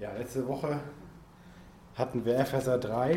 [0.00, 0.80] Ja, letzte Woche
[1.94, 3.16] hatten wir Epheser 3,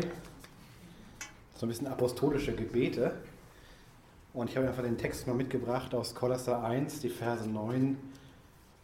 [1.54, 3.14] so ein bisschen apostolische Gebete.
[4.34, 7.96] Und ich habe einfach den Text mal mitgebracht aus Kolosser 1, die Verse 9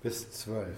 [0.02, 0.74] bis 12.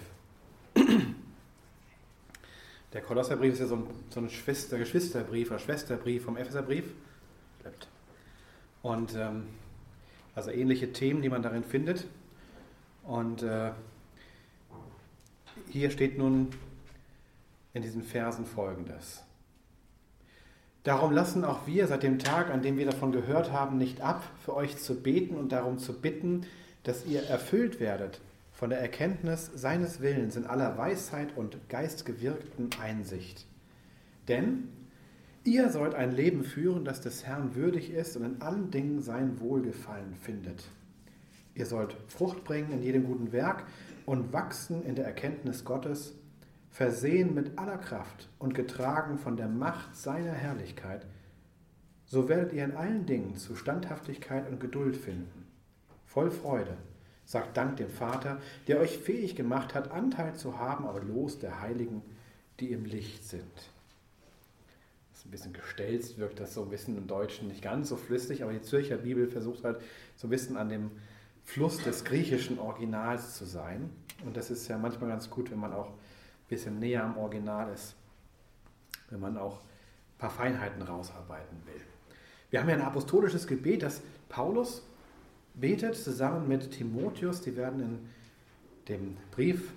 [2.91, 6.91] Der Kolosserbrief ist ja so ein, so ein Schwester, Geschwisterbrief oder Schwesterbrief vom Epheserbrief.
[8.81, 9.47] Und ähm,
[10.35, 12.05] also ähnliche Themen, die man darin findet.
[13.03, 13.71] Und äh,
[15.69, 16.49] hier steht nun
[17.73, 19.23] in diesen Versen folgendes.
[20.83, 24.21] Darum lassen auch wir seit dem Tag, an dem wir davon gehört haben, nicht ab,
[24.43, 26.45] für euch zu beten und darum zu bitten,
[26.83, 28.19] dass ihr erfüllt werdet
[28.51, 33.45] von der Erkenntnis seines Willens in aller Weisheit und geistgewirkten Einsicht.
[34.27, 34.69] Denn
[35.45, 39.39] ihr sollt ein Leben führen, das des Herrn würdig ist und in allen Dingen sein
[39.39, 40.65] Wohlgefallen findet.
[41.55, 43.65] Ihr sollt Frucht bringen in jedem guten Werk
[44.05, 46.13] und wachsen in der Erkenntnis Gottes,
[46.73, 51.05] versehen mit aller Kraft und getragen von der Macht seiner Herrlichkeit,
[52.07, 55.45] so werdet ihr in allen Dingen zu Standhaftigkeit und Geduld finden.
[56.07, 56.75] Voll Freude,
[57.25, 61.61] sagt Dank dem Vater, der euch fähig gemacht hat, Anteil zu haben, aber los der
[61.61, 62.01] Heiligen,
[62.59, 63.53] die im Licht sind.
[65.11, 67.97] Das ist ein bisschen gestelzt, wirkt das so ein bisschen im Deutschen nicht ganz so
[67.97, 69.79] flüssig, aber die Zürcher Bibel versucht halt
[70.15, 70.89] so ein bisschen an dem
[71.43, 73.91] Fluss des griechischen Originals zu sein.
[74.25, 75.91] Und das ist ja manchmal ganz gut, wenn man auch
[76.53, 77.95] bisschen näher am Original ist,
[79.09, 81.81] wenn man auch ein paar Feinheiten rausarbeiten will.
[82.49, 84.83] Wir haben ja ein apostolisches Gebet, das Paulus
[85.55, 87.41] betet zusammen mit Timotheus.
[87.41, 87.99] Die werden in
[88.87, 89.71] dem Brief,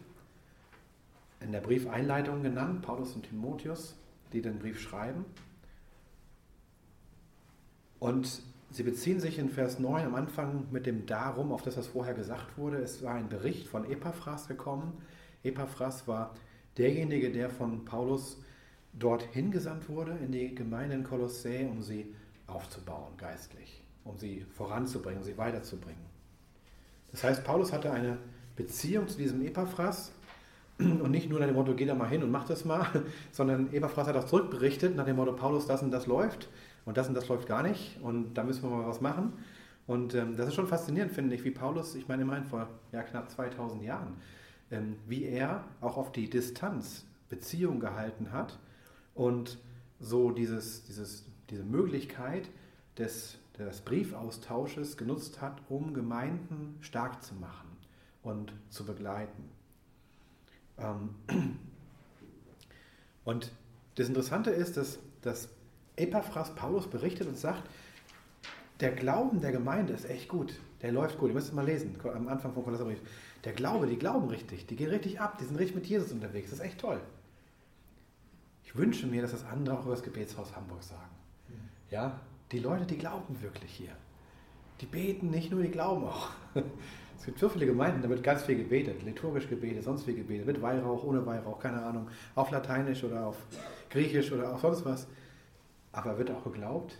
[1.40, 3.96] in der Briefeinleitung genannt, Paulus und Timotheus,
[4.32, 5.24] die den Brief schreiben.
[7.98, 11.86] Und sie beziehen sich in Vers 9 am Anfang mit dem Darum, auf das was
[11.86, 12.78] vorher gesagt wurde.
[12.78, 14.92] Es war ein Bericht von Epaphras gekommen.
[15.42, 16.34] Epaphras war
[16.78, 18.40] derjenige, der von Paulus
[18.92, 22.14] dorthin gesandt wurde in die Gemeinde in Kolossä, um sie
[22.46, 26.04] aufzubauen geistlich, um sie voranzubringen, um sie weiterzubringen.
[27.10, 28.18] Das heißt, Paulus hatte eine
[28.56, 30.12] Beziehung zu diesem Epaphras
[30.78, 32.86] und nicht nur nach dem Motto, geh da mal hin und mach das mal,
[33.32, 36.48] sondern Epaphras hat auch zurückberichtet nach dem Motto, Paulus, das und das läuft
[36.84, 39.32] und das und das läuft gar nicht und da müssen wir mal was machen.
[39.86, 43.02] Und ähm, das ist schon faszinierend, finde ich, wie Paulus, ich meine immerhin vor ja,
[43.02, 44.14] knapp 2000 Jahren,
[45.06, 48.58] wie er auch auf die Distanz Beziehung gehalten hat
[49.14, 49.58] und
[50.00, 52.48] so dieses, dieses, diese Möglichkeit
[52.98, 57.68] des, des Briefaustausches genutzt hat, um Gemeinden stark zu machen
[58.22, 59.48] und zu begleiten.
[60.78, 61.14] Ähm,
[63.24, 63.52] und
[63.96, 65.48] das Interessante ist, dass, dass
[65.96, 67.62] Epaphras Paulus berichtet und sagt,
[68.80, 70.54] der Glauben der Gemeinde ist echt gut.
[70.82, 71.30] Der läuft gut.
[71.30, 73.00] Ihr müsst es mal lesen, am Anfang vom Kolosserbrief.
[73.44, 76.50] Der Glaube, die glauben richtig, die gehen richtig ab, die sind richtig mit Jesus unterwegs.
[76.50, 77.00] Das ist echt toll.
[78.64, 81.14] Ich wünsche mir, dass das andere auch über das Gebetshaus Hamburg sagen.
[81.90, 82.20] Ja,
[82.50, 83.92] die Leute, die glauben wirklich hier.
[84.80, 86.30] Die beten nicht nur, die glauben auch.
[87.18, 90.46] Es gibt so viele Gemeinden, da wird ganz viel gebetet, liturgisch gebetet, sonst viel gebetet,
[90.46, 93.38] mit Weihrauch, ohne Weihrauch, keine Ahnung, auf Lateinisch oder auf
[93.88, 95.08] Griechisch oder auf sonst was.
[95.92, 96.98] Aber wird auch geglaubt?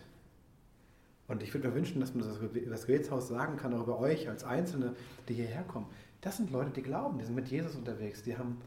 [1.29, 3.99] Und ich würde mir wünschen, dass man das über das Gebetshaus sagen kann, auch über
[3.99, 4.95] euch als Einzelne,
[5.29, 5.87] die hierher kommen.
[6.21, 8.59] Das sind Leute, die glauben, die sind mit Jesus unterwegs, die haben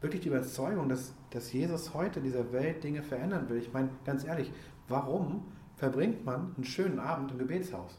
[0.00, 3.58] wirklich die Überzeugung, dass, dass Jesus heute in dieser Welt Dinge verändern will.
[3.58, 4.52] Ich meine, ganz ehrlich,
[4.88, 5.44] warum
[5.76, 7.98] verbringt man einen schönen Abend im Gebetshaus?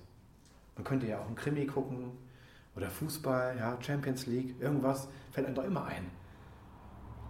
[0.76, 2.12] Man könnte ja auch einen Krimi gucken
[2.76, 6.06] oder Fußball, ja, Champions League, irgendwas, fällt einem doch immer ein.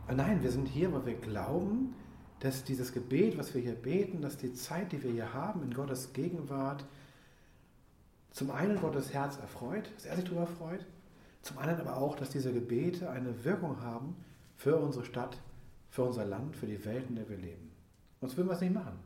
[0.06, 1.94] Aber nein, wir sind hier, weil wir glauben,
[2.40, 5.74] dass dieses Gebet, was wir hier beten, dass die Zeit, die wir hier haben in
[5.74, 6.86] Gottes Gegenwart,
[8.32, 10.86] zum einen Gottes Herz erfreut, dass er sich darüber freut,
[11.44, 14.16] zum anderen aber auch, dass diese Gebete eine Wirkung haben
[14.58, 15.38] für unsere Stadt,
[15.92, 17.70] für unser Land, für die Welt, in der wir leben.
[18.22, 18.98] Sonst würden wir es nicht machen.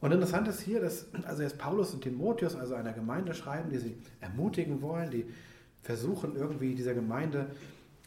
[0.00, 3.78] Und interessant ist hier, dass also jetzt Paulus und Timotheus also einer Gemeinde schreiben, die
[3.78, 5.26] sie ermutigen wollen, die
[5.82, 7.50] versuchen irgendwie dieser Gemeinde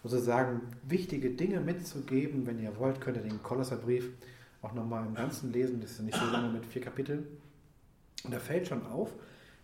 [0.02, 2.48] sozusagen wichtige Dinge mitzugeben.
[2.48, 4.10] Wenn ihr wollt, könnt ihr den Kolosserbrief
[4.62, 5.82] auch nochmal im Ganzen lesen.
[5.82, 7.28] Das ist nicht so lange mit vier Kapiteln.
[8.24, 9.10] Und da fällt schon auf,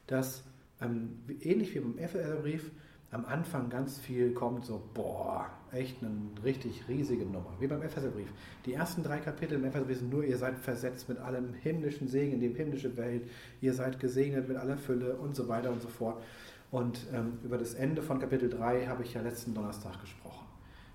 [0.08, 0.44] dass
[0.82, 2.72] ähm, ähnlich wie beim Epheserbrief
[3.12, 6.12] am Anfang ganz viel kommt, so, boah, echt eine
[6.44, 7.54] richtig riesige Nummer.
[7.60, 8.28] Wie beim Epheserbrief.
[8.66, 12.34] Die ersten drei Kapitel im Epheserbrief sind nur, ihr seid versetzt mit allem himmlischen Segen
[12.34, 13.30] in die himmlische Welt,
[13.62, 16.22] ihr seid gesegnet mit aller Fülle und so weiter und so fort.
[16.70, 20.46] Und ähm, über das Ende von Kapitel 3 habe ich ja letzten Donnerstag gesprochen.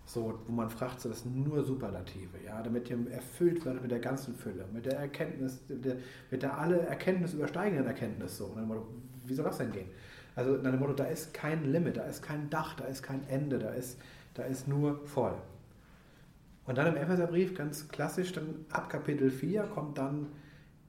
[0.04, 3.90] So, wo man fragt, so, das sind nur Superlative, ja, damit ihr erfüllt werdet mit
[3.90, 5.96] der ganzen Fülle, mit der Erkenntnis, mit der,
[6.30, 8.46] mit der alle Erkenntnis übersteigenden Erkenntnis, so.
[8.46, 8.82] Und dann,
[9.24, 9.88] wie soll das denn gehen?
[10.34, 13.26] Also nach dem Motto, da ist kein Limit, da ist kein Dach, da ist kein
[13.28, 13.98] Ende, da ist,
[14.34, 15.34] da ist nur voll.
[16.64, 20.28] Und dann im Epheserbrief, ganz klassisch, dann ab Kapitel 4 kommt dann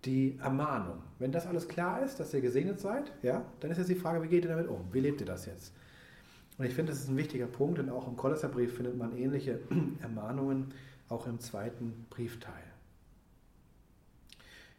[0.05, 0.97] die Ermahnung.
[1.19, 4.21] Wenn das alles klar ist, dass ihr gesegnet seid, ja, dann ist jetzt die Frage,
[4.21, 4.85] wie geht ihr damit um?
[4.91, 5.73] Wie lebt ihr das jetzt?
[6.57, 9.59] Und ich finde, das ist ein wichtiger Punkt, denn auch im Kolosserbrief findet man ähnliche
[10.01, 10.73] Ermahnungen,
[11.09, 12.63] auch im zweiten Briefteil.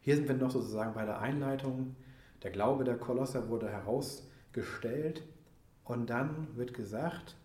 [0.02, 1.96] Hier sind wir noch sozusagen bei der Einleitung.
[2.44, 5.22] Der Glaube der Kolosser wurde herausgestellt
[5.82, 7.36] und dann wird gesagt,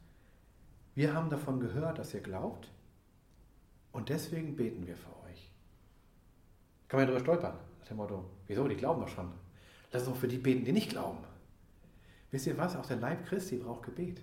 [0.94, 2.70] wir haben davon gehört, dass ihr glaubt
[3.94, 5.52] und deswegen beten wir für euch.
[6.90, 9.32] Kann man ja darüber stolpern, nach dem Motto, wieso, die glauben doch schon.
[9.92, 11.20] Lass uns doch für die beten, die nicht glauben.
[12.32, 12.76] Wisst ihr was?
[12.76, 14.22] Auch der Leib Christi braucht Gebet.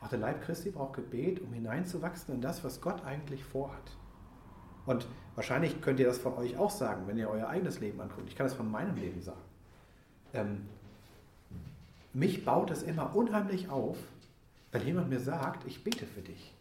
[0.00, 3.96] Auch der Leib Christi braucht Gebet, um hineinzuwachsen in das, was Gott eigentlich vorhat.
[4.86, 5.06] Und
[5.40, 8.28] wahrscheinlich könnt ihr das von euch auch sagen, wenn ihr euer eigenes Leben anguckt.
[8.28, 9.40] Ich kann das von meinem Leben sagen.
[10.34, 10.66] Ähm,
[12.12, 13.96] mich baut es immer unheimlich auf,
[14.70, 16.52] wenn jemand mir sagt, ich bete für dich.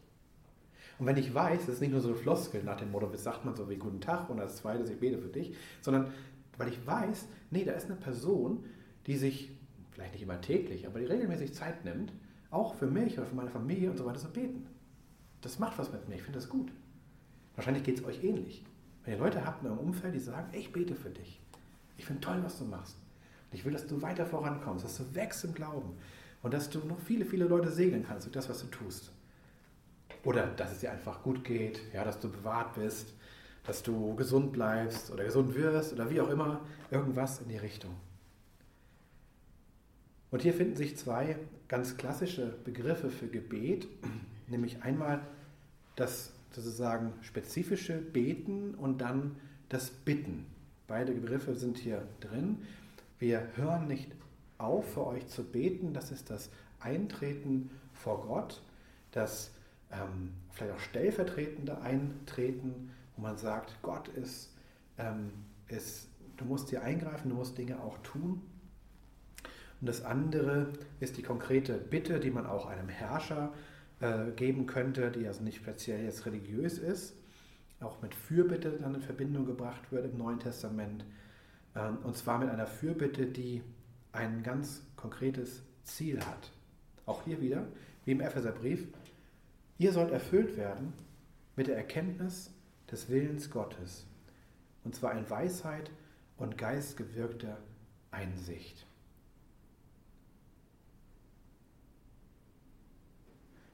[0.97, 3.17] Und wenn ich weiß, das ist nicht nur so eine Floskel nach dem Motto, wie
[3.17, 6.13] sagt man so wie Guten Tag und als zweites, ich bete für dich, sondern
[6.57, 8.63] weil ich weiß, nee, da ist eine Person,
[9.07, 9.51] die sich,
[9.91, 12.13] vielleicht nicht immer täglich, aber die regelmäßig Zeit nimmt,
[12.49, 14.67] auch für mich oder für meine Familie und so weiter zu beten.
[15.41, 16.71] Das macht was mit mir, ich finde das gut.
[17.55, 18.63] Wahrscheinlich geht es euch ähnlich.
[19.09, 21.41] Wenn ihr Leute habt in eurem Umfeld, die sagen, ich bete für dich.
[21.97, 22.95] Ich finde toll, was du machst.
[23.49, 25.97] Und ich will, dass du weiter vorankommst, dass du wächst im Glauben
[26.43, 29.11] und dass du noch viele, viele Leute segnen kannst durch das, was du tust.
[30.23, 33.15] Oder dass es dir einfach gut geht, ja, dass du bewahrt bist,
[33.63, 36.61] dass du gesund bleibst oder gesund wirst oder wie auch immer,
[36.91, 37.95] irgendwas in die Richtung.
[40.29, 41.35] Und hier finden sich zwei
[41.67, 43.87] ganz klassische Begriffe für Gebet,
[44.47, 45.21] nämlich einmal
[45.95, 49.35] das sozusagen spezifische Beten und dann
[49.69, 50.45] das Bitten.
[50.87, 52.63] Beide Begriffe sind hier drin.
[53.19, 54.11] Wir hören nicht
[54.57, 55.93] auf, für euch zu beten.
[55.93, 56.49] Das ist das
[56.79, 58.61] Eintreten vor Gott,
[59.11, 59.51] das
[59.91, 64.53] ähm, vielleicht auch stellvertretende Eintreten, wo man sagt, Gott ist,
[64.97, 65.31] ähm,
[65.67, 66.07] ist,
[66.37, 68.41] du musst hier eingreifen, du musst Dinge auch tun.
[69.81, 73.53] Und das andere ist die konkrete Bitte, die man auch einem Herrscher
[74.01, 77.15] äh, geben könnte, die also nicht speziell jetzt religiös ist,
[77.79, 81.05] auch mit Fürbitte dann in Verbindung gebracht wird im Neuen Testament.
[81.75, 83.61] Ähm, und zwar mit einer Fürbitte, die
[84.11, 86.51] ein ganz konkretes Ziel hat.
[87.05, 87.67] Auch hier wieder,
[88.05, 88.87] wie im Epheserbrief,
[89.77, 90.93] ihr sollt erfüllt werden
[91.55, 92.51] mit der Erkenntnis
[92.91, 94.05] des Willens Gottes.
[94.83, 95.91] Und zwar in Weisheit
[96.37, 97.57] und geistgewirkter
[98.11, 98.85] Einsicht.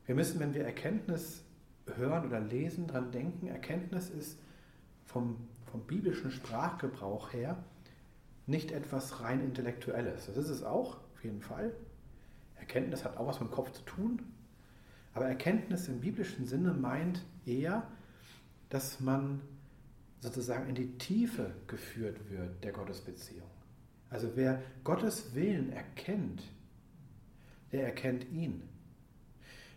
[0.06, 1.44] Wir müssen, wenn wir Erkenntnis
[1.96, 4.40] hören oder lesen, daran denken, Erkenntnis ist
[5.06, 7.64] vom, vom biblischen Sprachgebrauch her
[8.48, 10.28] nicht etwas rein Intellektuelles.
[10.28, 11.74] Das ist es auch, auf jeden Fall.
[12.56, 14.22] Erkenntnis hat auch was mit dem Kopf zu tun.
[15.14, 17.88] Aber Erkenntnis im biblischen Sinne meint eher,
[18.70, 19.42] dass man
[20.20, 23.50] sozusagen in die Tiefe geführt wird der Gottesbeziehung.
[24.10, 26.44] Also wer Gottes Willen erkennt,
[27.72, 28.64] der erkennt ihn.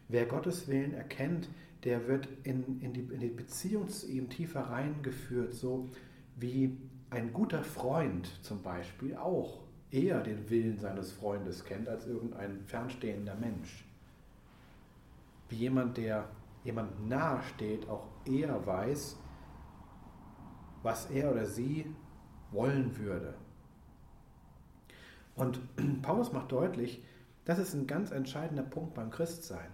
[0.09, 1.49] Wer Gottes Willen erkennt,
[1.85, 5.89] der wird in, in, die, in die Beziehung zu ihm tiefer reingeführt, so
[6.37, 6.77] wie
[7.11, 9.61] ein guter Freund zum Beispiel auch
[9.91, 13.85] eher den Willen seines Freundes kennt als irgendein fernstehender Mensch.
[15.49, 16.29] Wie jemand, der
[16.65, 19.17] jemand nahe steht, auch eher weiß,
[20.83, 21.87] was er oder sie
[22.51, 23.35] wollen würde.
[25.37, 25.61] Und
[26.03, 27.03] Paulus macht deutlich,
[27.45, 29.71] das ist ein ganz entscheidender Punkt beim Christsein,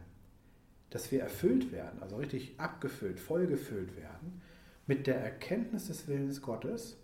[0.94, 4.40] dass wir erfüllt werden, also richtig abgefüllt, vollgefüllt werden
[4.86, 6.96] mit der Erkenntnis des Willens Gottes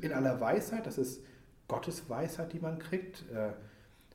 [0.00, 1.22] in aller Weisheit, das ist
[1.68, 3.30] Gottes Weisheit, die man kriegt.
[3.30, 3.52] Äh,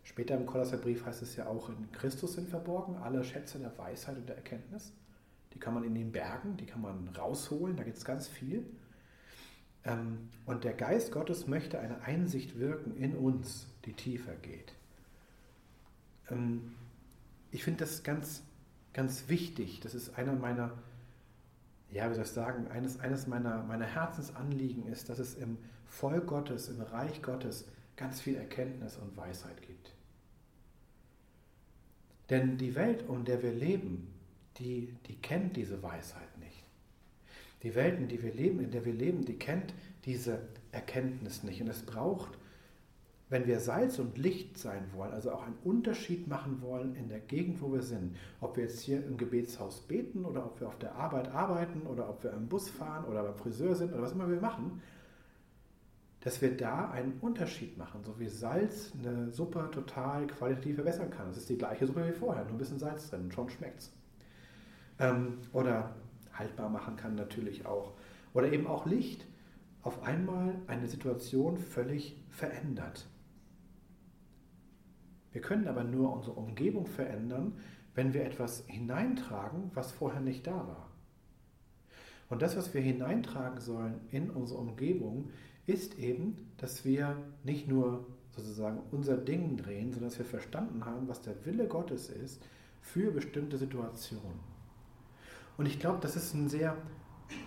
[0.04, 4.18] später im Kolosserbrief heißt es ja auch, in Christus sind verborgen alle Schätze der Weisheit
[4.18, 4.92] und der Erkenntnis.
[5.54, 8.66] Die kann man in den Bergen, die kann man rausholen, da gibt es ganz viel.
[9.86, 14.74] Ähm, und der Geist Gottes möchte eine Einsicht wirken in uns, die tiefer geht.
[16.30, 16.74] Ähm,
[17.52, 18.44] ich finde das ganz,
[18.96, 19.82] ganz wichtig.
[19.82, 20.72] Das ist einer meiner
[21.96, 26.28] ja, wie soll ich sagen, eines, eines meiner, meiner Herzensanliegen ist, dass es im Volk
[26.28, 29.94] Gottes, im Reich Gottes ganz viel Erkenntnis und Weisheit gibt.
[32.30, 34.14] Denn die Welt, in der wir leben,
[34.58, 36.64] die, die kennt diese Weisheit nicht.
[37.64, 39.74] Die Welt, in der wir leben, in der wir leben, die kennt
[40.04, 40.40] diese
[40.72, 41.62] Erkenntnis nicht.
[41.62, 42.38] Und es braucht
[43.36, 47.20] wenn wir Salz und Licht sein wollen, also auch einen Unterschied machen wollen in der
[47.20, 50.80] Gegend, wo wir sind, ob wir jetzt hier im Gebetshaus beten oder ob wir auf
[50.80, 54.14] der Arbeit arbeiten oder ob wir im Bus fahren oder beim Friseur sind oder was
[54.14, 54.82] immer wir machen,
[56.22, 61.30] dass wir da einen Unterschied machen, so wie Salz eine Suppe total qualitativ verbessern kann.
[61.30, 63.92] Es ist die gleiche Suppe wie vorher, nur ein bisschen Salz drin schon schmeckt es.
[64.98, 65.94] Ähm, oder
[66.32, 67.92] haltbar machen kann natürlich auch.
[68.34, 69.28] Oder eben auch Licht
[69.82, 73.10] auf einmal eine Situation völlig verändert.
[75.36, 77.58] Wir können aber nur unsere Umgebung verändern,
[77.94, 80.90] wenn wir etwas hineintragen, was vorher nicht da war.
[82.30, 85.32] Und das, was wir hineintragen sollen in unsere Umgebung,
[85.66, 91.10] ist eben, dass wir nicht nur sozusagen unser Ding drehen, sondern dass wir verstanden haben,
[91.10, 92.42] was der Wille Gottes ist
[92.80, 94.40] für bestimmte Situationen.
[95.58, 96.78] Und ich glaube, das ist ein sehr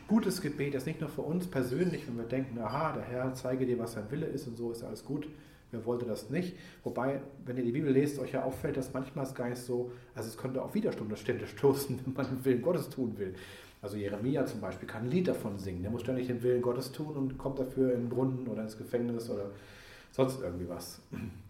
[0.08, 3.64] gutes Gebet, das nicht nur für uns persönlich, wenn wir denken, aha, der Herr zeige
[3.64, 5.26] dir, was sein Wille ist und so ist alles gut,
[5.70, 6.56] wer wollte das nicht.
[6.84, 9.92] Wobei, wenn ihr die Bibel lest, euch ja auffällt, dass manchmal es gar nicht so,
[10.14, 13.34] also es könnte auch Widerstände stoßen, wenn man den Willen Gottes tun will.
[13.80, 16.90] Also Jeremia zum Beispiel kann ein Lied davon singen, der muss ständig den Willen Gottes
[16.90, 19.50] tun und kommt dafür in den Brunnen oder ins Gefängnis oder
[20.10, 21.00] sonst irgendwie was.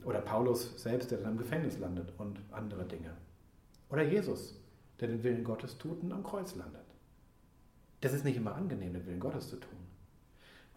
[0.04, 3.12] Oder Paulus selbst, der dann im Gefängnis landet und andere Dinge.
[3.88, 4.60] Oder Jesus,
[5.00, 6.82] der den Willen Gottes tut und am Kreuz landet.
[8.00, 9.87] Das ist nicht immer angenehm, den Willen Gottes zu tun.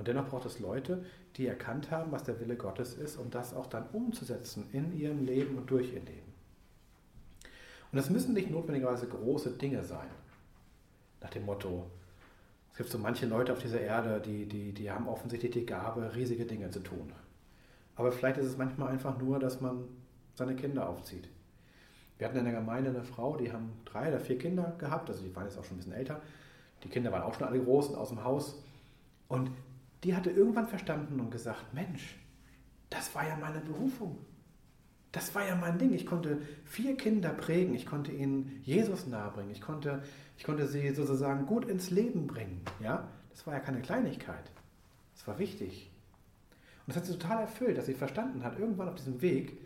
[0.01, 1.05] Und dennoch braucht es Leute,
[1.37, 5.23] die erkannt haben, was der Wille Gottes ist, um das auch dann umzusetzen in ihrem
[5.23, 6.33] Leben und durch ihr Leben.
[7.91, 10.07] Und das müssen nicht notwendigerweise große Dinge sein.
[11.21, 11.85] Nach dem Motto,
[12.71, 16.15] es gibt so manche Leute auf dieser Erde, die, die, die haben offensichtlich die Gabe,
[16.15, 17.13] riesige Dinge zu tun.
[17.95, 19.83] Aber vielleicht ist es manchmal einfach nur, dass man
[20.33, 21.29] seine Kinder aufzieht.
[22.17, 25.21] Wir hatten in der Gemeinde eine Frau, die haben drei oder vier Kinder gehabt, also
[25.21, 26.19] die waren jetzt auch schon ein bisschen älter.
[26.83, 28.63] Die Kinder waren auch schon alle groß und aus dem Haus.
[29.27, 29.51] Und
[30.03, 32.17] die hatte irgendwann verstanden und gesagt, Mensch,
[32.89, 34.17] das war ja meine Berufung.
[35.11, 35.93] Das war ja mein Ding.
[35.93, 40.03] Ich konnte vier Kinder prägen, ich konnte ihnen Jesus nahebringen, ich konnte,
[40.37, 42.61] ich konnte sie sozusagen gut ins Leben bringen.
[42.79, 43.07] Ja?
[43.29, 44.51] Das war ja keine Kleinigkeit.
[45.15, 45.91] Das war wichtig.
[46.87, 49.57] Und das hat sie total erfüllt, dass sie verstanden hat, irgendwann auf diesem Weg,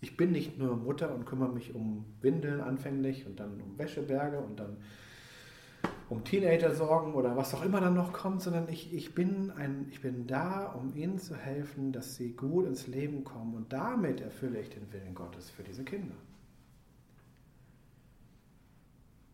[0.00, 4.38] ich bin nicht nur Mutter und kümmere mich um Windeln anfänglich und dann um Wäscheberge
[4.38, 4.76] und dann
[6.08, 9.86] um Teenager sorgen oder was auch immer dann noch kommt, sondern ich, ich, bin ein,
[9.90, 14.20] ich bin da, um ihnen zu helfen, dass sie gut ins Leben kommen und damit
[14.20, 16.14] erfülle ich den Willen Gottes für diese Kinder.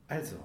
[0.06, 0.36] Also,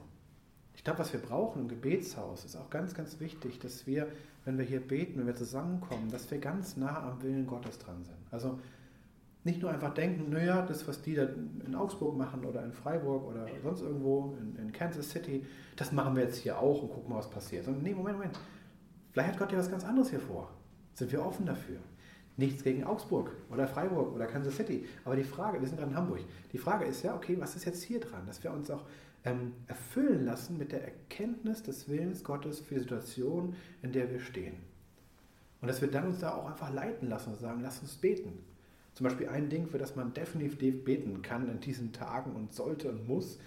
[0.75, 4.07] ich glaube, was wir brauchen im Gebetshaus ist auch ganz, ganz wichtig, dass wir,
[4.43, 8.03] wenn wir hier beten, wenn wir zusammenkommen, dass wir ganz nah am Willen Gottes dran
[8.03, 8.17] sind.
[8.29, 8.59] Also
[9.45, 11.27] nicht nur einfach denken, naja, das, was die da
[11.65, 16.15] in Augsburg machen oder in Freiburg oder sonst irgendwo in, in, Kansas City, das machen
[16.15, 17.63] wir jetzt hier auch und gucken mal, was passiert.
[17.63, 18.39] Sondern nee, Moment, Moment.
[19.11, 20.49] Vielleicht hat Gott ja was ganz anderes hier vor.
[20.95, 21.77] Sind wir offen dafür?
[22.37, 24.87] Nichts gegen Augsburg oder Freiburg oder Kansas City.
[25.05, 26.19] Aber die Frage, wir sind gerade in Hamburg,
[26.51, 28.25] die Frage ist ja, okay, was ist jetzt hier dran?
[28.25, 28.83] Dass wir uns auch
[29.25, 34.19] ähm, erfüllen lassen mit der Erkenntnis des Willens Gottes für die Situation, in der wir
[34.19, 34.55] stehen.
[35.61, 38.43] Und dass wir dann uns da auch einfach leiten lassen und sagen, lass uns beten.
[38.95, 42.89] Zum Beispiel ein Ding, für das man definitiv beten kann in diesen Tagen und sollte
[42.89, 43.39] und muss,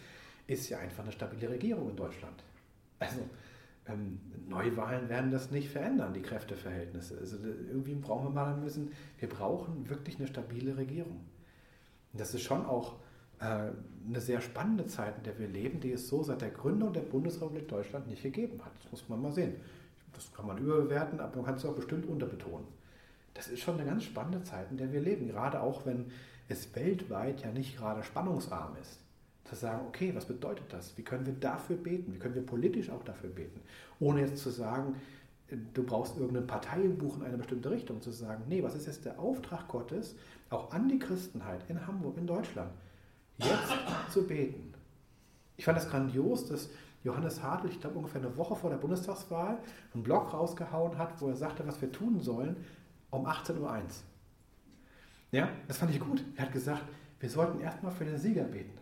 [0.47, 2.45] ist ja einfach eine stabile Regierung in Deutschland.
[2.99, 3.21] Also
[3.87, 7.17] ähm, Neuwahlen werden das nicht verändern, die Kräfteverhältnisse.
[7.19, 11.25] Also irgendwie brauchen wir mal müssen, wir brauchen wirklich eine stabile Regierung.
[12.13, 12.97] Und das ist schon auch
[13.41, 13.71] äh,
[14.07, 17.01] eine sehr spannende Zeit, in der wir leben, die es so seit der Gründung der
[17.01, 18.73] Bundesrepublik Deutschland nicht gegeben hat.
[18.83, 19.55] Das muss man mal sehen.
[20.13, 22.78] Das kann man überbewerten, aber man kann es auch bestimmt unterbetonen
[23.39, 25.29] das ist schon eine ganz spannende Zeit, in der wir leben.
[25.29, 26.07] Gerade auch, wenn
[26.49, 28.99] es weltweit ja nicht gerade spannungsarm ist.
[29.45, 30.99] Zu sagen, okay, was bedeutet das?
[30.99, 32.13] Wie können wir dafür beten?
[32.13, 33.61] Wie können wir politisch auch dafür beten?
[34.01, 34.97] Ohne jetzt zu sagen,
[35.73, 38.03] du brauchst irgendeine Parteibuch in eine bestimmte Richtung.
[38.03, 40.17] Zu sagen, nee, was ist jetzt der Auftrag Gottes,
[40.51, 42.73] auch an die Christenheit in Hamburg, in Deutschland,
[43.39, 44.75] jetzt zu beten?
[45.57, 46.71] Ich fand das grandios, dass
[47.05, 49.59] Johannes Hartl, ich glaube ungefähr eine Woche vor der Bundestagswahl,
[49.95, 52.57] einen Blog rausgehauen hat, wo er sagte, was wir tun sollen,
[53.11, 53.83] um 18.01 Uhr.
[55.31, 56.25] Ja, das fand ich gut.
[56.37, 56.85] Er hat gesagt,
[57.21, 58.79] wir sollten erstmal für den Sieger beten.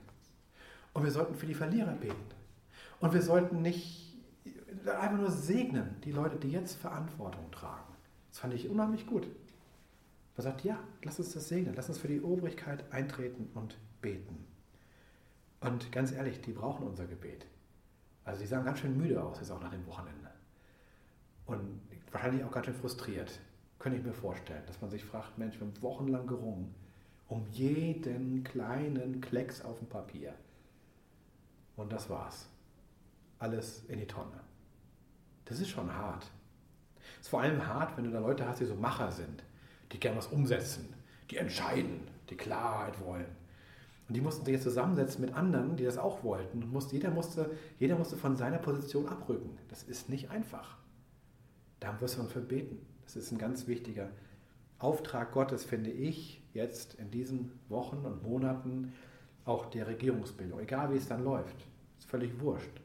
[0.92, 2.24] Und wir sollten für die Verlierer beten.
[3.00, 4.16] Und wir sollten nicht
[4.86, 7.92] einfach nur segnen, die Leute, die jetzt Verantwortung tragen.
[8.30, 9.26] Das fand ich unheimlich gut.
[10.36, 14.44] Er sagt, ja, lass uns das segnen, lass uns für die Obrigkeit eintreten und beten.
[15.60, 17.46] Und ganz ehrlich, die brauchen unser Gebet.
[18.24, 20.30] Also die sahen ganz schön müde aus, jetzt auch nach dem Wochenende.
[21.46, 21.80] Und
[22.12, 23.40] wahrscheinlich auch ganz schön frustriert.
[23.78, 26.74] Könnte ich mir vorstellen, dass man sich fragt, Mensch, wir haben wochenlang gerungen
[27.28, 30.34] um jeden kleinen Klecks auf dem Papier.
[31.76, 32.48] Und das war's.
[33.38, 34.40] Alles in die Tonne.
[35.44, 36.30] Das ist schon hart.
[37.16, 39.42] Es ist vor allem hart, wenn du da Leute hast, die so Macher sind,
[39.92, 40.92] die gerne was umsetzen,
[41.30, 43.26] die entscheiden, die Klarheit wollen.
[44.08, 46.62] Und die mussten sich jetzt zusammensetzen mit anderen, die das auch wollten.
[46.62, 49.58] Und musste, jeder, musste, jeder musste von seiner Position abrücken.
[49.68, 50.76] Das ist nicht einfach.
[51.80, 52.86] Da wirst du für beten.
[53.06, 54.10] Das ist ein ganz wichtiger
[54.78, 58.92] Auftrag Gottes, finde ich, jetzt in diesen Wochen und Monaten
[59.44, 60.60] auch der Regierungsbildung.
[60.60, 61.56] Egal wie es dann läuft,
[61.98, 62.80] ist völlig wurscht.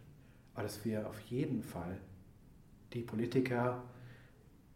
[0.53, 1.97] aber dass wir auf jeden Fall
[2.93, 3.83] die Politiker,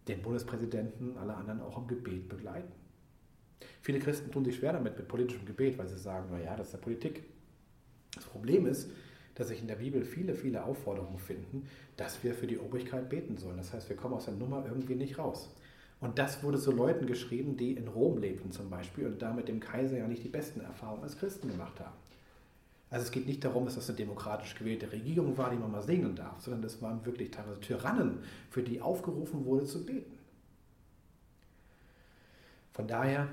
[0.08, 2.72] den Bundespräsidenten, alle anderen auch im Gebet begleiten.
[3.82, 6.74] Viele Christen tun sich schwer damit mit politischem Gebet, weil sie sagen, naja, das ist
[6.74, 7.24] ja Politik.
[8.14, 8.90] Das Problem ist,
[9.36, 13.38] dass sich in der Bibel viele, viele Aufforderungen finden, dass wir für die Obrigkeit beten
[13.38, 13.58] sollen.
[13.58, 15.50] Das heißt, wir kommen aus der Nummer irgendwie nicht raus.
[16.00, 19.48] Und das wurde zu Leuten geschrieben, die in Rom lebten zum Beispiel und da mit
[19.48, 21.96] dem Kaiser ja nicht die besten Erfahrungen als Christen gemacht haben.
[22.90, 25.82] Also es geht nicht darum, dass das eine demokratisch gewählte Regierung war, die man mal
[25.82, 30.18] segnen darf, sondern das waren wirklich teilweise Tyrannen, für die aufgerufen wurde zu beten.
[32.74, 33.28] Von daher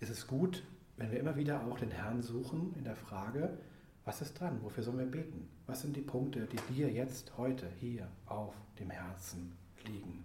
[0.00, 0.62] ist es gut,
[0.96, 3.58] wenn wir immer wieder auch den Herrn suchen in der Frage,
[4.04, 4.58] was ist dran?
[4.62, 5.48] Wofür sollen wir beten?
[5.66, 9.56] Was sind die Punkte, die dir jetzt, heute, hier auf dem Herzen
[9.86, 10.24] liegen?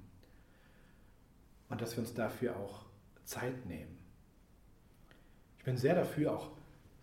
[1.70, 2.86] Und dass wir uns dafür auch
[3.24, 3.98] Zeit nehmen.
[5.60, 6.50] Ich bin sehr dafür, auch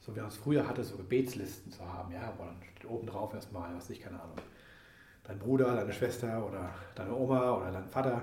[0.00, 2.12] so wie man es früher hatte, so Gebetslisten zu haben.
[2.12, 4.36] Ja, wo dann steht oben drauf erstmal, was ich, keine Ahnung,
[5.22, 8.22] dein Bruder, deine Schwester oder deine Oma oder dein Vater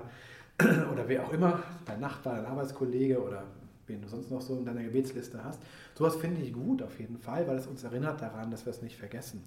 [0.92, 3.44] oder wer auch immer, dein Nachbar, dein Arbeitskollege oder
[3.86, 5.60] wen du sonst noch so in deiner Gebetsliste hast.
[5.94, 8.82] Sowas finde ich gut auf jeden Fall, weil es uns erinnert daran, dass wir es
[8.82, 9.42] nicht vergessen.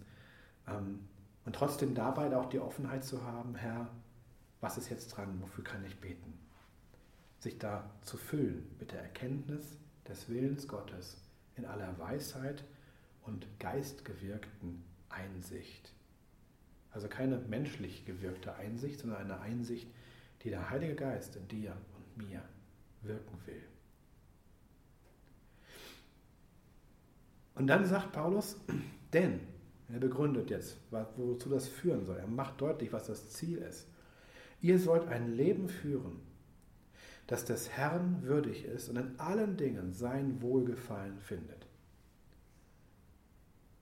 [0.67, 0.99] Ähm,
[1.45, 3.87] und trotzdem dabei auch die Offenheit zu haben, Herr,
[4.61, 6.33] was ist jetzt dran, wofür kann ich beten?
[7.39, 9.77] Sich da zu füllen mit der Erkenntnis
[10.07, 11.17] des Willens Gottes
[11.55, 12.63] in aller Weisheit
[13.23, 15.93] und geistgewirkten Einsicht.
[16.91, 19.87] Also keine menschlich gewirkte Einsicht, sondern eine Einsicht,
[20.43, 22.41] die der Heilige Geist in dir und mir
[23.01, 23.61] wirken will.
[27.55, 28.57] Und dann sagt Paulus,
[29.13, 29.39] denn,
[29.91, 30.77] er begründet jetzt,
[31.15, 32.17] wozu das führen soll.
[32.17, 33.87] Er macht deutlich, was das Ziel ist.
[34.61, 36.19] Ihr sollt ein Leben führen,
[37.27, 41.67] das des Herrn würdig ist und in allen Dingen sein Wohlgefallen findet.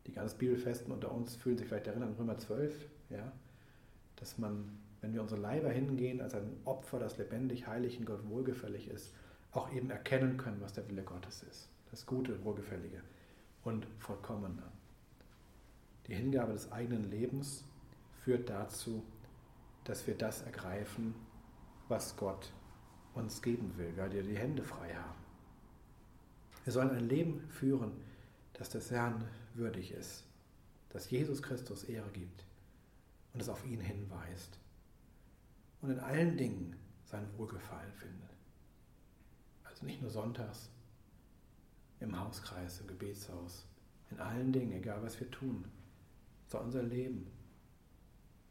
[0.05, 2.73] Die ganz Bibelfesten unter uns fühlen sich vielleicht erinnern an Römer 12,
[3.09, 3.31] ja,
[4.17, 8.27] dass man, wenn wir unsere Leiber hingehen, als ein Opfer, das lebendig, heilig und Gott
[8.27, 9.13] wohlgefällig ist,
[9.51, 11.69] auch eben erkennen können, was der Wille Gottes ist.
[11.91, 13.01] Das Gute, Wohlgefällige
[13.63, 14.63] und Vollkommene.
[16.07, 17.63] Die Hingabe des eigenen Lebens
[18.23, 19.03] führt dazu,
[19.85, 21.15] dass wir das ergreifen,
[21.87, 22.51] was Gott
[23.13, 25.23] uns geben will, weil wir die Hände frei haben.
[26.63, 27.91] Wir sollen ein Leben führen,
[28.53, 29.23] das des Herrn
[29.53, 30.25] würdig ist,
[30.89, 32.45] das Jesus Christus Ehre gibt
[33.33, 34.57] und es auf ihn hinweist
[35.81, 38.29] und in allen Dingen sein Wohlgefallen findet.
[39.63, 40.69] Also nicht nur sonntags
[42.03, 43.65] im Hauskreis, im Gebetshaus,
[44.11, 45.65] in allen Dingen, egal was wir tun,
[46.47, 47.31] soll unser Leben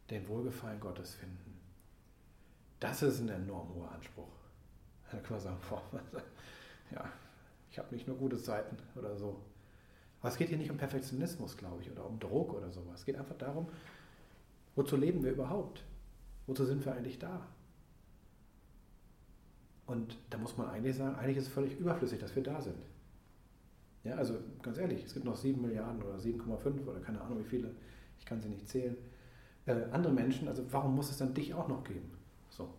[0.09, 1.59] den Wohlgefallen Gottes finden.
[2.79, 4.27] Das ist ein enorm hoher Anspruch.
[5.11, 5.57] Da kann man sagen,
[6.91, 7.09] ja,
[7.71, 9.41] ich habe nicht nur gute Zeiten oder so.
[10.19, 12.99] Aber es geht hier nicht um Perfektionismus, glaube ich, oder um Druck oder sowas.
[12.99, 13.69] Es geht einfach darum,
[14.75, 15.83] wozu leben wir überhaupt?
[16.47, 17.47] Wozu sind wir eigentlich da?
[19.85, 22.77] Und da muss man eigentlich sagen, eigentlich ist es völlig überflüssig, dass wir da sind.
[24.03, 27.47] Ja, also ganz ehrlich, es gibt noch 7 Milliarden oder 7,5 oder keine Ahnung wie
[27.47, 27.71] viele,
[28.19, 28.97] ich kann sie nicht zählen.
[29.65, 32.11] Äh, andere Menschen, also warum muss es dann dich auch noch geben?
[32.49, 32.69] So.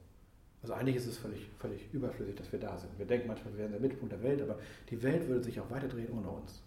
[0.60, 2.98] Also eigentlich ist es völlig, völlig überflüssig, dass wir da sind.
[2.98, 4.58] Wir denken manchmal, wir wären der Mittelpunkt der Welt, aber
[4.90, 6.62] die Welt würde sich auch weiter drehen ohne uns.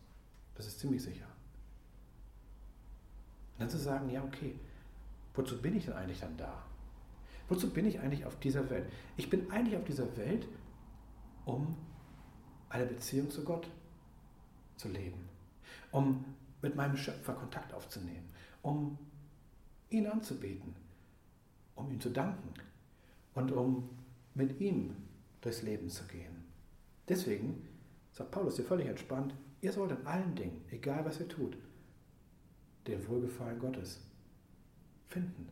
[0.55, 1.25] Das ist ziemlich sicher.
[3.53, 4.55] Und dann zu sagen, ja, okay,
[5.35, 6.63] wozu bin ich denn eigentlich dann da?
[7.47, 8.85] Wozu bin ich eigentlich auf dieser Welt?
[9.17, 10.47] Ich bin eigentlich auf dieser Welt,
[11.45, 11.75] um
[12.69, 13.67] eine Beziehung zu Gott
[14.77, 15.27] zu leben,
[15.91, 16.23] um
[16.61, 18.29] mit meinem Schöpfer Kontakt aufzunehmen,
[18.61, 18.97] um
[19.89, 20.75] ihn anzubeten,
[21.75, 22.53] um ihm zu danken,
[23.37, 23.87] und um
[24.33, 24.95] mit ihm
[25.41, 26.43] durchs Leben zu gehen.
[27.07, 27.67] Deswegen
[28.11, 31.55] sagt Paulus hier völlig entspannt, ihr sollt in allen Dingen, egal was ihr tut,
[32.87, 34.01] den Wohlgefallen Gottes
[35.07, 35.49] finden.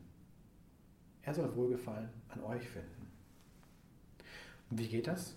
[1.22, 3.08] Er soll Wohlgefallen an euch finden.
[4.72, 5.36] Und wie geht das?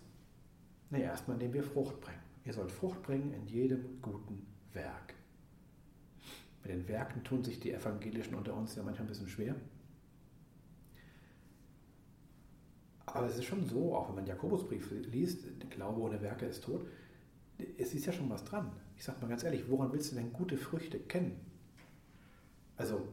[0.88, 2.27] Nee, erstmal indem wir Frucht bringen.
[2.44, 5.14] Ihr sollt Frucht bringen in jedem guten Werk.
[6.62, 9.54] Mit den Werken tun sich die Evangelischen unter uns ja manchmal ein bisschen schwer.
[13.06, 16.86] Aber es ist schon so, auch wenn man Jakobusbrief liest, Glaube ohne Werke ist tot,
[17.78, 18.70] es ist ja schon was dran.
[18.96, 21.40] Ich sage mal ganz ehrlich, woran willst du denn gute Früchte kennen?
[22.76, 23.08] Also,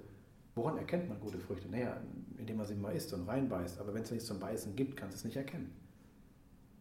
[0.53, 1.69] woran erkennt man gute Früchte?
[1.69, 2.01] Naja,
[2.37, 3.79] indem man sie mal isst und reinbeißt.
[3.79, 5.71] Aber wenn es nichts zum Beißen gibt, kannst du es nicht erkennen.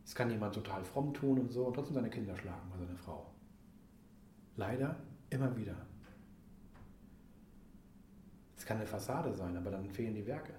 [0.04, 2.98] Es kann jemand total fromm tun und so und trotzdem seine Kinder schlagen oder seine
[2.98, 3.30] Frau.
[4.56, 4.96] Leider
[5.30, 5.74] immer wieder.
[8.56, 10.54] Es kann eine Fassade sein, aber dann fehlen die Werke.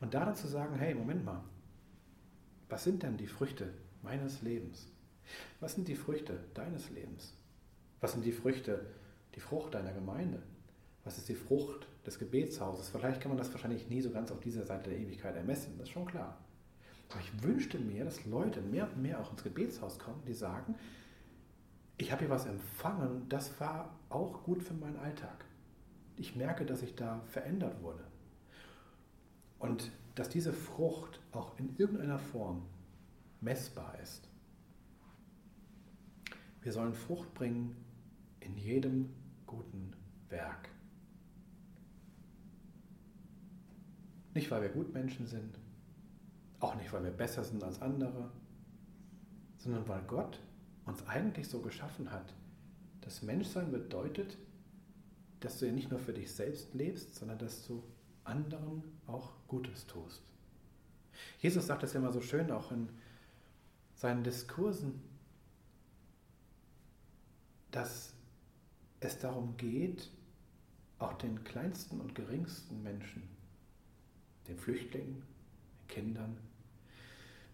[0.00, 1.42] Und da dann zu sagen, hey, Moment mal,
[2.68, 3.72] was sind denn die Früchte
[4.02, 4.88] meines Lebens?
[5.60, 7.36] Was sind die Früchte deines Lebens?
[8.00, 8.86] Was sind die Früchte,
[9.34, 10.42] die Frucht deiner Gemeinde?
[11.04, 12.88] Was ist die Frucht des Gebetshauses?
[12.88, 15.88] Vielleicht kann man das wahrscheinlich nie so ganz auf dieser Seite der Ewigkeit ermessen, das
[15.88, 16.38] ist schon klar.
[17.08, 20.74] Aber ich wünschte mir, dass Leute mehr und mehr auch ins Gebetshaus kommen, die sagen,
[21.96, 25.44] ich habe hier was empfangen, das war auch gut für meinen Alltag.
[26.16, 28.04] Ich merke, dass ich da verändert wurde.
[29.58, 32.62] Und dass diese Frucht auch in irgendeiner Form
[33.40, 34.28] messbar ist.
[36.60, 37.76] Wir sollen Frucht bringen
[38.40, 39.10] in jedem
[39.46, 39.92] guten
[40.28, 40.68] Werk.
[44.34, 45.58] Nicht, weil wir Gutmenschen sind,
[46.60, 48.30] auch nicht, weil wir besser sind als andere,
[49.58, 50.40] sondern weil Gott
[50.86, 52.34] uns eigentlich so geschaffen hat.
[53.02, 54.38] Das Menschsein bedeutet,
[55.40, 57.82] dass du ja nicht nur für dich selbst lebst, sondern dass du
[58.24, 60.22] anderen auch Gutes tust.
[61.40, 62.88] Jesus sagt das ja immer so schön auch in
[63.94, 65.02] seinen Diskursen,
[67.70, 68.14] dass
[69.00, 70.10] es darum geht,
[70.98, 73.22] auch den kleinsten und geringsten Menschen,
[74.48, 75.22] den Flüchtlingen,
[75.80, 76.36] den Kindern,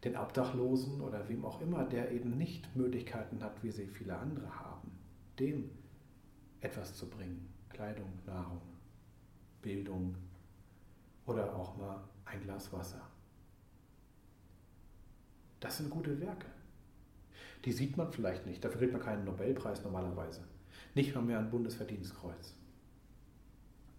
[0.05, 4.61] den Obdachlosen oder wem auch immer, der eben nicht Möglichkeiten hat, wie sie viele andere
[4.61, 4.93] haben,
[5.39, 5.71] dem
[6.61, 7.49] etwas zu bringen.
[7.71, 8.61] Kleidung, Nahrung,
[9.63, 10.15] Bildung
[11.27, 13.01] oder auch mal ein Glas Wasser.
[15.61, 16.47] Das sind gute Werke.
[17.65, 20.43] Die sieht man vielleicht nicht, dafür kriegt man keinen Nobelpreis normalerweise.
[20.95, 22.55] Nicht mal mehr ein Bundesverdienstkreuz.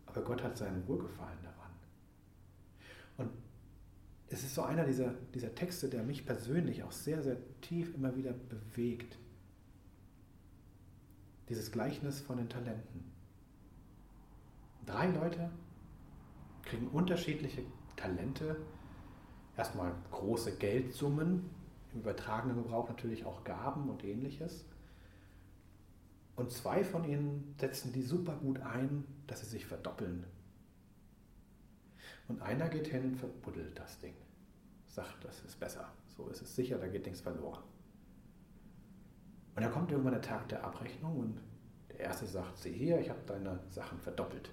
[0.05, 1.54] Aber Gott hat seinen Wohlgefallen daran.
[4.29, 8.15] Es ist so einer dieser, dieser Texte, der mich persönlich auch sehr, sehr tief immer
[8.15, 9.17] wieder bewegt.
[11.49, 13.03] Dieses Gleichnis von den Talenten.
[14.85, 15.51] Drei Leute
[16.63, 17.61] kriegen unterschiedliche
[17.95, 18.57] Talente,
[19.55, 21.49] erstmal große Geldsummen,
[21.93, 24.65] im übertragenen Gebrauch natürlich auch Gaben und ähnliches.
[26.35, 30.25] Und zwei von ihnen setzen die super gut ein, dass sie sich verdoppeln.
[32.27, 34.15] Und einer geht hin verbuddelt das Ding.
[34.87, 35.87] Sagt, das ist besser.
[36.15, 37.63] So ist es sicher, da geht nichts verloren.
[39.55, 41.41] Und dann kommt irgendwann der Tag der Abrechnung und
[41.89, 44.49] der Erste sagt, sieh hier, ich habe deine Sachen verdoppelt.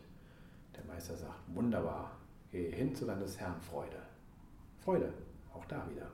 [0.76, 2.16] Der Meister sagt, wunderbar,
[2.50, 3.98] geh hin zu deines Herrn Freude.
[4.78, 5.12] Freude,
[5.52, 6.08] auch da wieder.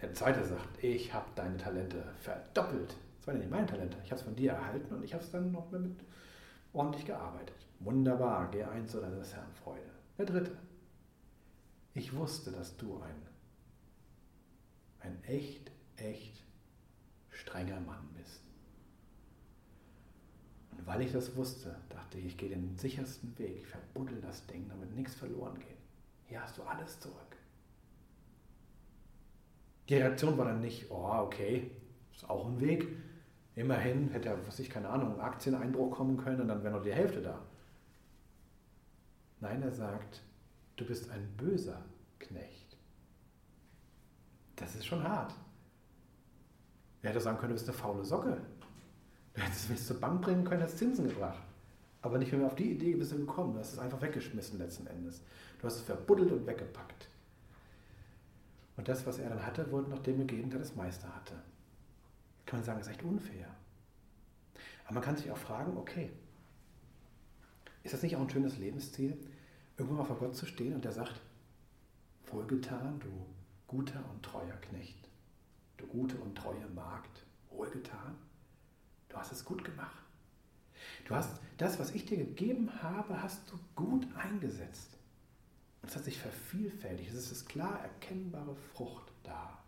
[0.00, 2.96] Der Zweite sagt, ich habe deine Talente verdoppelt.
[3.18, 3.96] Das waren ja nicht meine Talente.
[4.04, 5.94] Ich habe es von dir erhalten und ich habe es dann noch mit
[6.72, 7.54] ordentlich gearbeitet.
[7.84, 9.90] Wunderbar, geh ein zu deines Herrn Freude.
[10.16, 10.56] Der Dritte,
[11.94, 13.26] ich wusste, dass du ein,
[15.00, 16.44] ein echt, echt
[17.30, 18.40] strenger Mann bist.
[20.70, 24.46] Und weil ich das wusste, dachte ich, ich gehe den sichersten Weg, ich verbuddel das
[24.46, 25.78] Ding, damit nichts verloren geht.
[26.26, 27.36] Hier hast du alles zurück.
[29.88, 31.70] Die Reaktion war dann nicht, oh, okay,
[32.14, 32.86] ist auch ein Weg.
[33.56, 36.82] Immerhin hätte ja, was ich, keine Ahnung, ein Aktieneinbruch kommen können und dann wäre noch
[36.82, 37.40] die Hälfte da.
[39.42, 40.22] Nein, er sagt,
[40.76, 41.84] du bist ein böser
[42.20, 42.76] Knecht.
[44.54, 45.34] Das ist schon hart.
[47.02, 48.40] Er hätte sagen können, du bist eine faule Socke.
[49.34, 51.42] Du hättest es zur Bank bringen können, hättest Zinsen gebracht.
[52.02, 53.54] Aber nicht mehr auf die Idee bist du gekommen.
[53.54, 55.22] Du hast es einfach weggeschmissen letzten Endes.
[55.58, 57.08] Du hast es verbuddelt und weggepackt.
[58.76, 61.34] Und das, was er dann hatte, wurde noch dem gegeben, der das Meister hatte.
[62.46, 63.48] Kann man sagen, das ist echt unfair.
[64.84, 66.10] Aber man kann sich auch fragen, okay,
[67.82, 69.18] ist das nicht auch ein schönes Lebensziel,
[69.82, 71.20] irgendwann mal vor Gott zu stehen und der sagt,
[72.26, 73.08] wohlgetan, du
[73.66, 75.08] guter und treuer Knecht,
[75.76, 78.16] du gute und treue Magd, wohlgetan,
[79.08, 80.02] du hast es gut gemacht.
[81.04, 84.98] Du hast das, was ich dir gegeben habe, hast du gut eingesetzt.
[85.80, 87.12] Und es hat sich vervielfältigt.
[87.12, 89.58] Es ist klar erkennbare Frucht da.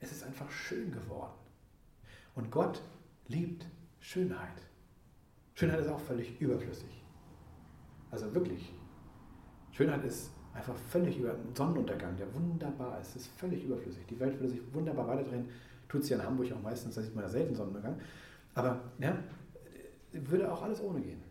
[0.00, 1.38] Es ist einfach schön geworden.
[2.34, 2.80] Und Gott
[3.28, 3.66] liebt
[4.00, 4.62] Schönheit.
[5.54, 7.01] Schönheit ist auch völlig überflüssig.
[8.12, 8.72] Also wirklich.
[9.72, 13.16] Schönheit ist einfach völlig über einen Sonnenuntergang, der wunderbar ist.
[13.16, 14.06] Ist völlig überflüssig.
[14.06, 15.48] Die Welt würde sich wunderbar weiterdrehen.
[15.88, 17.98] Tut es ja in Hamburg auch meistens, da sieht man ja selten Sonnenuntergang.
[18.54, 19.16] Aber ja,
[20.12, 21.22] würde auch alles ohne gehen.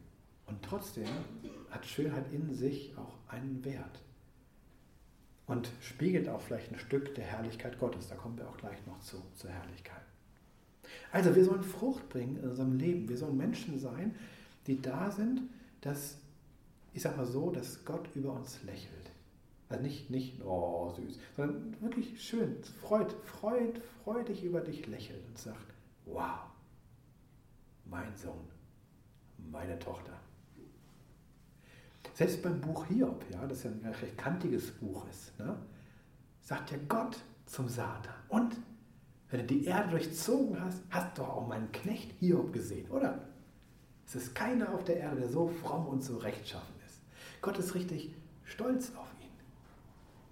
[0.47, 1.07] Und trotzdem
[1.69, 4.01] hat Schönheit in sich auch einen Wert.
[5.45, 8.07] Und spiegelt auch vielleicht ein Stück der Herrlichkeit Gottes.
[8.07, 10.01] Da kommen wir auch gleich noch zu, zur Herrlichkeit.
[11.11, 13.07] Also wir sollen Frucht bringen in unserem Leben.
[13.07, 14.15] Wir sollen Menschen sein,
[14.67, 15.41] die da sind,
[15.81, 16.17] dass,
[16.93, 19.11] ich sag mal so, dass Gott über uns lächelt.
[19.69, 25.37] Also nicht, nicht, oh, süß, sondern wirklich schön, freut, freut, freudig über dich lächelt und
[25.37, 25.73] sagt,
[26.05, 26.41] wow,
[27.85, 28.47] mein Sohn,
[29.37, 30.13] meine Tochter.
[32.13, 35.57] Selbst beim Buch Hiob, ja, das ja ein recht kantiges Buch ist, ne,
[36.41, 38.13] sagt ja Gott zum Satan.
[38.27, 38.57] Und
[39.29, 43.21] wenn du die Erde durchzogen hast, hast du auch meinen Knecht Hiob gesehen, oder?
[44.05, 46.70] Es ist keiner auf der Erde, der so fromm und so rechtschaffen.
[47.41, 49.31] Gott ist richtig stolz auf ihn.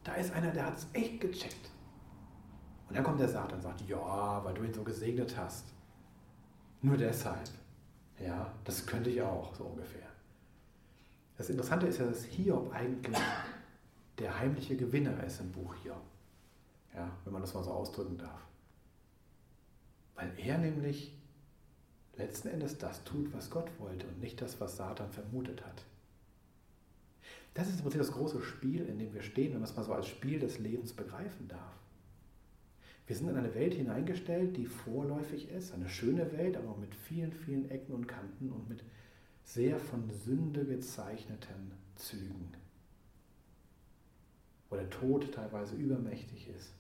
[0.04, 1.72] Da ist einer, der hat es echt gecheckt.
[2.88, 5.66] Und dann kommt der Satan und sagt, ja, weil du ihn so gesegnet hast.
[6.82, 7.50] Nur deshalb.
[8.20, 10.08] Ja, das könnte ich auch, so ungefähr.
[11.38, 13.18] Das Interessante ist ja, dass Hiob eigentlich
[14.18, 16.02] der heimliche Gewinner ist im Buch Hiob.
[16.94, 18.42] Ja, wenn man das mal so ausdrücken darf.
[20.16, 21.18] Weil er nämlich
[22.18, 25.86] letzten Endes das tut, was Gott wollte und nicht das, was Satan vermutet hat.
[27.60, 29.84] Das ist im Prinzip das große Spiel, in dem wir stehen, wenn man es mal
[29.84, 31.76] so als Spiel des Lebens begreifen darf.
[33.06, 37.34] Wir sind in eine Welt hineingestellt, die vorläufig ist, eine schöne Welt, aber mit vielen,
[37.34, 38.86] vielen Ecken und Kanten und mit
[39.44, 42.54] sehr von Sünde gezeichneten Zügen,
[44.70, 46.74] wo der Tod teilweise übermächtig ist,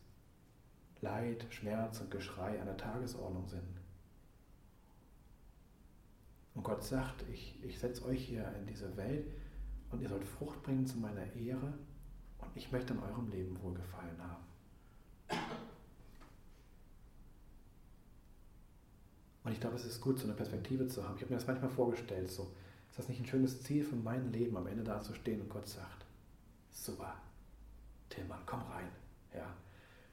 [1.01, 3.81] Leid, Schmerz und Geschrei an der Tagesordnung sind.
[6.55, 9.25] Und Gott sagt, ich, ich setze euch hier in diese Welt
[9.91, 11.73] und ihr sollt Frucht bringen zu meiner Ehre
[12.39, 14.43] und ich möchte in eurem Leben wohlgefallen haben.
[19.43, 21.15] Und ich glaube, es ist gut, so eine Perspektive zu haben.
[21.15, 22.51] Ich habe mir das manchmal vorgestellt, so,
[22.89, 25.49] ist das nicht ein schönes Ziel für mein Leben, am Ende da zu stehen und
[25.49, 26.05] Gott sagt,
[26.71, 27.15] super,
[28.09, 28.87] Tillmann, komm rein.
[29.33, 29.47] Ja.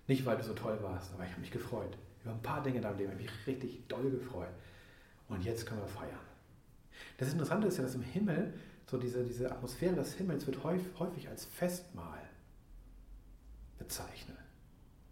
[0.07, 1.97] Nicht, weil du so toll warst, aber ich habe mich gefreut.
[2.23, 4.53] Über ein paar Dinge in deinem Leben habe ich mich richtig doll gefreut.
[5.29, 6.19] Und jetzt können wir feiern.
[7.19, 8.55] Das Interessante ist ja, dass im Himmel,
[8.87, 12.23] so diese, diese Atmosphäre des Himmels wird häufig als Festmahl
[13.79, 14.39] bezeichnet.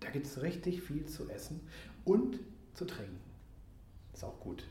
[0.01, 1.61] Da gibt es richtig viel zu essen
[2.05, 2.39] und
[2.75, 3.21] zu trinken.
[4.13, 4.65] Ist auch gut.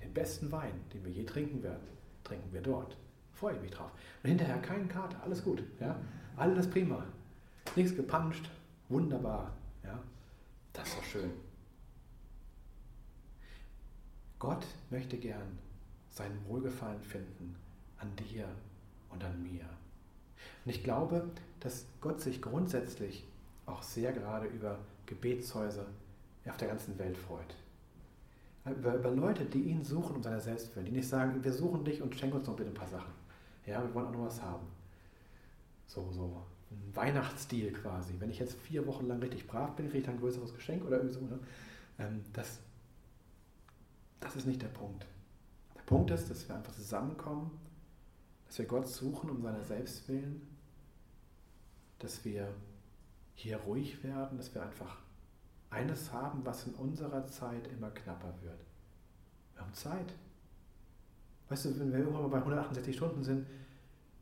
[0.00, 1.88] Den besten Wein, den wir je trinken werden,
[2.22, 2.96] trinken wir dort.
[3.32, 3.90] Freue ich mich drauf.
[4.22, 5.62] Und hinterher keinen Kater, alles gut.
[5.80, 6.00] Ja?
[6.36, 7.04] Alles prima.
[7.74, 8.48] Nichts gepanscht,
[8.88, 9.56] wunderbar.
[9.82, 9.98] Ja?
[10.72, 11.30] Das ist doch schön.
[14.38, 15.58] Gott möchte gern
[16.10, 17.56] seinen Wohlgefallen finden
[17.98, 18.46] an dir
[19.10, 19.64] und an mir.
[20.64, 21.30] Und ich glaube,
[21.60, 23.26] dass Gott sich grundsätzlich
[23.66, 25.86] auch sehr gerade über Gebetshäuser
[26.46, 27.54] auf der ganzen Welt freut.
[28.64, 31.84] Über, über Leute, die ihn suchen um seiner selbst willen, die nicht sagen, wir suchen
[31.84, 33.12] dich und schenk uns noch bitte ein paar Sachen.
[33.64, 34.66] Ja, wir wollen auch noch was haben.
[35.86, 38.14] So, so ein Weihnachtsstil quasi.
[38.18, 40.84] Wenn ich jetzt vier Wochen lang richtig brav bin, kriege ich dann ein größeres Geschenk
[40.84, 41.20] oder irgendwie so.
[41.20, 41.38] Ne?
[41.98, 42.58] Ähm, das,
[44.20, 45.06] das ist nicht der Punkt.
[45.76, 47.50] Der Punkt ist, dass wir einfach zusammenkommen,
[48.46, 50.46] dass wir Gott suchen um seiner selbst willen,
[51.98, 52.48] dass wir
[53.34, 54.98] hier ruhig werden, dass wir einfach
[55.70, 58.60] eines haben, was in unserer Zeit immer knapper wird.
[59.54, 60.14] Wir haben Zeit.
[61.48, 63.46] Weißt du, wenn wir irgendwann mal bei 168 Stunden sind,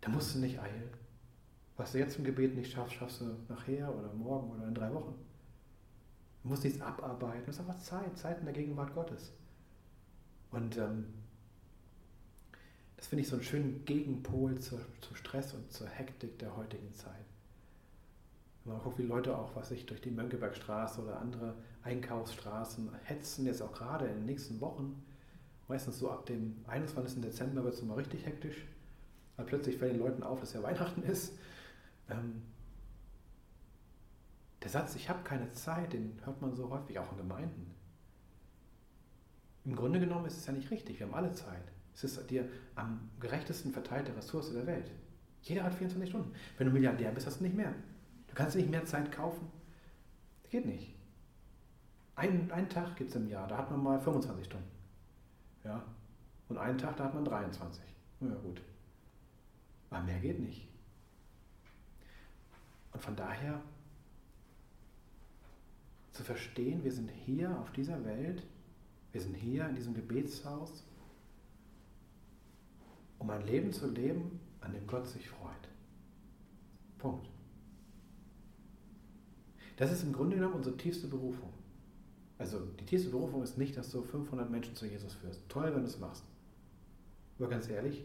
[0.01, 0.91] dann musst du nicht eilen.
[1.77, 4.93] Was du jetzt im Gebet nicht schaffst, schaffst du nachher oder morgen oder in drei
[4.93, 5.15] Wochen.
[6.43, 7.45] Du musst nichts abarbeiten.
[7.47, 9.33] Das ist einfach Zeit, Zeit in der Gegenwart Gottes.
[10.51, 11.07] Und ähm,
[13.05, 16.91] das finde ich so einen schönen Gegenpol zu, zu Stress und zur Hektik der heutigen
[16.95, 17.27] Zeit.
[18.65, 23.45] Wenn man guckt, wie Leute auch, was sich durch die Mönckebergstraße oder andere Einkaufsstraßen hetzen,
[23.45, 25.05] jetzt auch gerade in den nächsten Wochen,
[25.69, 27.21] meistens so ab dem 21.
[27.21, 28.65] Dezember wird es mal richtig hektisch,
[29.37, 31.35] weil plötzlich fällt den Leuten auf, dass ja Weihnachten ist.
[32.09, 32.41] Ähm,
[34.63, 37.75] der Satz, ich habe keine Zeit, den hört man so häufig auch in Gemeinden.
[39.67, 41.74] Im Grunde genommen ist es ja nicht richtig, wir haben alle Zeit.
[41.95, 42.43] Es ist die
[42.75, 44.91] am gerechtesten verteilte Ressource der Welt.
[45.43, 46.33] Jeder hat 24 Stunden.
[46.59, 47.75] Wenn du Milliardär bist, hast du nicht mehr.
[48.27, 49.51] Du kannst nicht mehr Zeit kaufen.
[50.43, 50.95] Das geht nicht.
[52.17, 54.71] Ein, einen Tag gibt es im Jahr, da hat man mal 25 Stunden.
[55.65, 55.85] Ja.
[56.49, 57.83] Und einen Tag, da hat man 23.
[58.21, 58.61] Ja, gut.
[59.91, 60.69] Aber mehr geht nicht.
[62.93, 63.61] Und von daher
[66.13, 68.45] zu verstehen, wir sind hier auf dieser Welt
[69.15, 70.83] wir sind hier in diesem Gebetshaus,
[73.25, 75.69] um ein Leben zu leben, an dem Gott sich freut.
[76.99, 77.27] Punkt.
[79.77, 81.51] Das ist im Grunde genommen unsere tiefste Berufung.
[82.37, 85.41] Also die tiefste Berufung ist nicht, dass du 500 Menschen zu Jesus führst.
[85.49, 86.23] Toll, wenn du es machst.
[87.39, 88.05] Aber ganz ehrlich,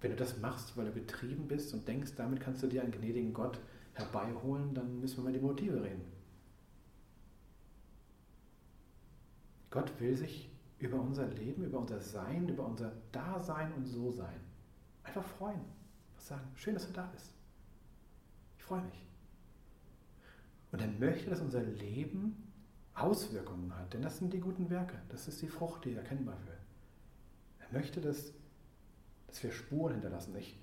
[0.00, 2.92] wenn du das machst, weil du getrieben bist und denkst, damit kannst du dir einen
[2.92, 3.60] gnädigen Gott
[3.92, 6.04] herbeiholen, dann müssen wir mal die Motive reden.
[9.68, 14.40] Gott will sich über unser Leben, über unser Sein, über unser Dasein und So-Sein
[15.02, 15.60] einfach freuen.
[16.14, 17.32] Was sagen, schön, dass du da bist.
[18.58, 19.06] Ich freue mich.
[20.72, 22.52] Und er möchte, dass unser Leben
[22.94, 24.96] Auswirkungen hat, denn das sind die guten Werke.
[25.08, 26.58] Das ist die Frucht, die erkennbar wird.
[27.60, 28.32] Er möchte, dass,
[29.26, 30.34] dass wir Spuren hinterlassen.
[30.36, 30.58] Ich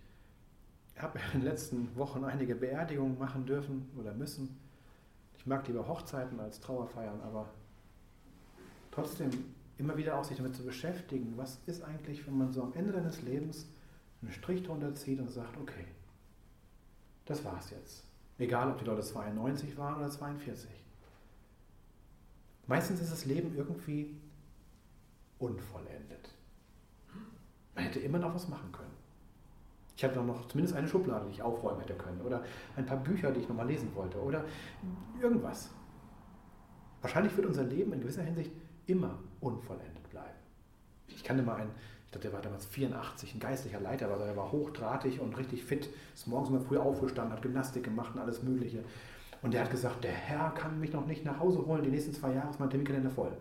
[0.98, 4.60] habe in den letzten Wochen einige Beerdigungen machen dürfen oder müssen.
[5.38, 7.50] Ich mag lieber Hochzeiten als Trauerfeiern, aber
[8.94, 9.32] Trotzdem
[9.78, 12.92] immer wieder auch sich damit zu beschäftigen, was ist eigentlich, wenn man so am Ende
[12.92, 13.68] deines Lebens
[14.22, 15.86] einen Strich drunter zieht und sagt, okay,
[17.26, 18.06] das war's jetzt.
[18.38, 20.70] Egal, ob die Leute 92 waren oder 42.
[22.68, 24.16] Meistens ist das Leben irgendwie
[25.40, 26.30] unvollendet.
[27.76, 28.92] Man hätte immer noch was machen können.
[29.96, 32.22] Ich hatte noch zumindest eine Schublade, die ich aufräumen hätte können.
[32.22, 32.44] Oder
[32.76, 34.22] ein paar Bücher, die ich noch mal lesen wollte.
[34.22, 34.46] Oder
[35.22, 35.70] irgendwas.
[37.02, 38.52] Wahrscheinlich wird unser Leben in gewisser Hinsicht
[38.86, 40.38] immer unvollendet bleiben.
[41.08, 41.72] Ich kannte mal einen,
[42.06, 45.64] ich glaube, der war damals 84, ein geistlicher Leiter, aber er war hochdrahtig und richtig
[45.64, 48.84] fit, ist morgens immer früh aufgestanden, hat Gymnastik gemacht und alles Mögliche.
[49.42, 52.14] Und der hat gesagt, der Herr kann mich noch nicht nach Hause holen, die nächsten
[52.14, 53.36] zwei Jahre ist mein Terminkalender voll.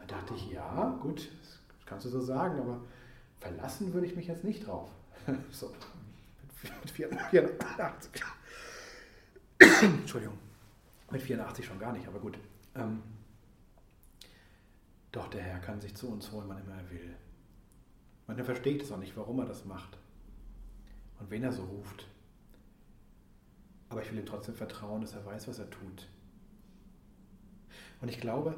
[0.00, 2.80] Da dachte ich, ja, gut, das kannst du so sagen, aber
[3.38, 4.88] verlassen würde ich mich jetzt nicht drauf.
[5.50, 5.70] so,
[6.82, 8.22] mit 84.
[9.82, 10.38] Entschuldigung,
[11.10, 12.38] mit 84 schon gar nicht, aber gut.
[12.74, 13.02] Ähm,
[15.14, 17.14] doch der Herr kann sich zu uns holen, wann immer er will.
[18.26, 19.96] Man versteht es auch nicht, warum er das macht
[21.20, 22.08] und wen er so ruft.
[23.90, 26.08] Aber ich will ihm trotzdem vertrauen, dass er weiß, was er tut.
[28.00, 28.56] Und ich glaube,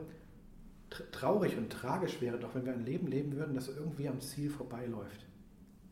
[1.13, 4.49] traurig und tragisch wäre doch, wenn wir ein Leben leben würden, das irgendwie am Ziel
[4.49, 5.27] vorbeiläuft.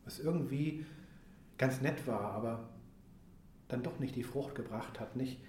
[0.05, 0.87] Was irgendwie
[1.59, 2.71] ganz nett war, aber
[3.69, 5.41] dann doch nicht die Frucht gebracht hat, nicht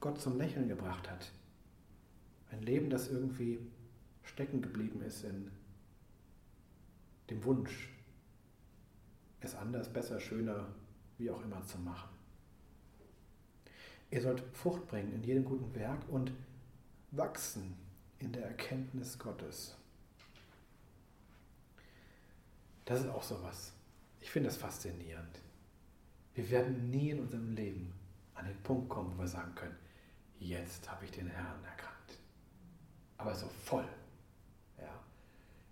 [0.00, 1.32] Gott zum Lächeln gebracht hat.
[2.50, 3.58] Ein Leben, das irgendwie
[4.24, 5.50] stecken geblieben ist in
[7.30, 7.88] dem Wunsch,
[9.40, 10.68] es anders, besser, schöner,
[11.18, 12.10] wie auch immer zu machen.
[14.10, 16.32] Ihr sollt Frucht bringen in jedem guten Werk und
[17.10, 17.76] wachsen
[18.18, 19.76] in der Erkenntnis Gottes.
[22.84, 23.72] Das ist auch so was.
[24.20, 25.40] Ich finde das faszinierend.
[26.34, 27.92] Wir werden nie in unserem Leben
[28.34, 29.76] an den Punkt kommen, wo wir sagen können,
[30.38, 32.18] jetzt habe ich den Herrn erkannt.
[33.18, 33.88] Aber so voll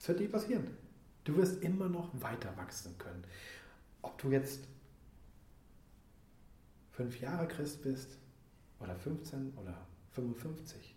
[0.00, 0.66] das wird nicht passieren.
[1.24, 3.22] Du wirst immer noch weiter wachsen können.
[4.00, 4.66] Ob du jetzt
[6.90, 8.16] fünf Jahre Christ bist
[8.80, 10.96] oder 15 oder 55.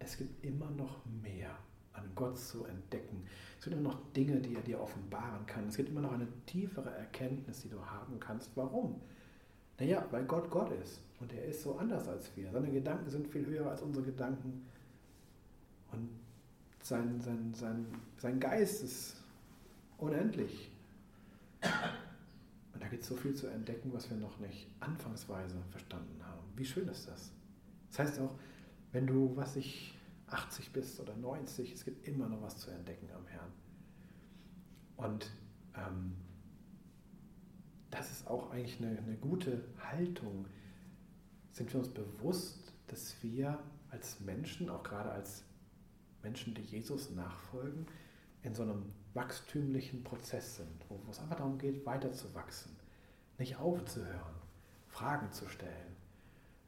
[0.00, 1.56] Es gibt immer noch mehr
[1.92, 3.24] an Gott zu entdecken.
[3.58, 5.68] Es gibt immer noch Dinge, die er dir offenbaren kann.
[5.68, 8.50] Es gibt immer noch eine tiefere Erkenntnis, die du haben kannst.
[8.56, 9.00] Warum?
[9.78, 12.50] Naja, weil Gott Gott ist und er ist so anders als wir.
[12.50, 14.66] Seine Gedanken sind viel höher als unsere Gedanken.
[15.92, 16.10] Und
[16.84, 17.86] sein, sein, sein,
[18.18, 19.16] sein Geist ist
[19.96, 20.70] unendlich.
[22.74, 26.42] Und da gibt es so viel zu entdecken, was wir noch nicht anfangsweise verstanden haben.
[26.56, 27.32] Wie schön ist das?
[27.88, 28.34] Das heißt auch,
[28.92, 33.08] wenn du, was ich, 80 bist oder 90, es gibt immer noch was zu entdecken
[33.14, 33.52] am Herrn.
[34.96, 35.30] Und
[35.76, 36.14] ähm,
[37.90, 40.46] das ist auch eigentlich eine, eine gute Haltung.
[41.52, 43.58] Sind wir uns bewusst, dass wir
[43.90, 45.44] als Menschen, auch gerade als
[46.24, 47.86] Menschen, die Jesus nachfolgen,
[48.42, 48.82] in so einem
[49.14, 52.72] wachstümlichen Prozess sind, wo es einfach darum geht, weiterzuwachsen,
[53.38, 54.34] nicht aufzuhören,
[54.88, 55.96] Fragen zu stellen,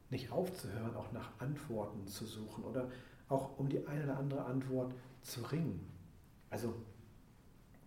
[0.09, 2.89] nicht aufzuhören, auch nach Antworten zu suchen oder
[3.29, 5.85] auch um die eine oder andere Antwort zu ringen.
[6.49, 6.73] Also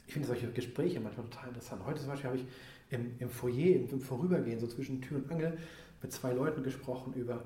[0.07, 1.85] ich finde solche Gespräche manchmal total interessant.
[1.87, 2.47] Heute zum Beispiel habe ich
[2.91, 5.57] im, im Foyer, im, im Vorübergehen, so zwischen Tür und Angel,
[6.03, 7.45] mit zwei Leuten gesprochen über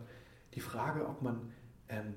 [0.55, 1.53] die Frage, ob man
[1.89, 2.15] ähm,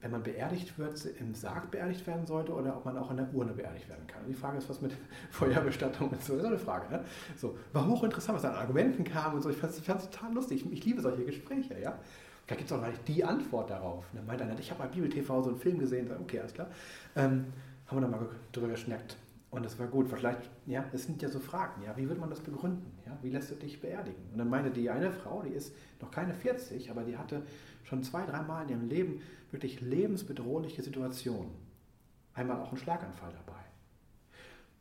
[0.00, 3.34] wenn man beerdigt wird, im Sarg beerdigt werden sollte oder ob man auch in der
[3.34, 4.22] Urne beerdigt werden kann.
[4.22, 4.92] Und die Frage ist, was mit
[5.30, 6.36] Feuerbestattung und so.
[6.36, 6.90] Ist eine Frage.
[6.90, 7.04] Ne?
[7.36, 9.50] So, war hochinteressant, was an Argumenten kam und so.
[9.50, 10.64] Ich fand es total lustig.
[10.64, 11.78] Ich, ich, liebe solche Gespräche.
[11.78, 11.98] Ja?
[12.46, 14.06] Da gibt es auch gleich die Antwort darauf.
[14.10, 16.10] Und dann meint einer, ich habe bei Bibel TV so einen Film gesehen.
[16.18, 16.68] Okay, alles klar.
[17.14, 17.46] Ähm,
[17.86, 19.16] haben wir da mal drüber geschnackt.
[19.50, 20.08] Und das war gut.
[20.08, 21.82] Vielleicht, ja, es sind ja so Fragen.
[21.82, 22.90] Ja, wie wird man das begründen?
[23.04, 24.22] Ja, wie lässt du dich beerdigen?
[24.32, 27.42] Und dann meinte die eine Frau, die ist noch keine 40, aber die hatte
[27.84, 31.52] schon zwei, dreimal in ihrem Leben wirklich lebensbedrohliche Situationen.
[32.34, 33.58] Einmal auch einen Schlaganfall dabei.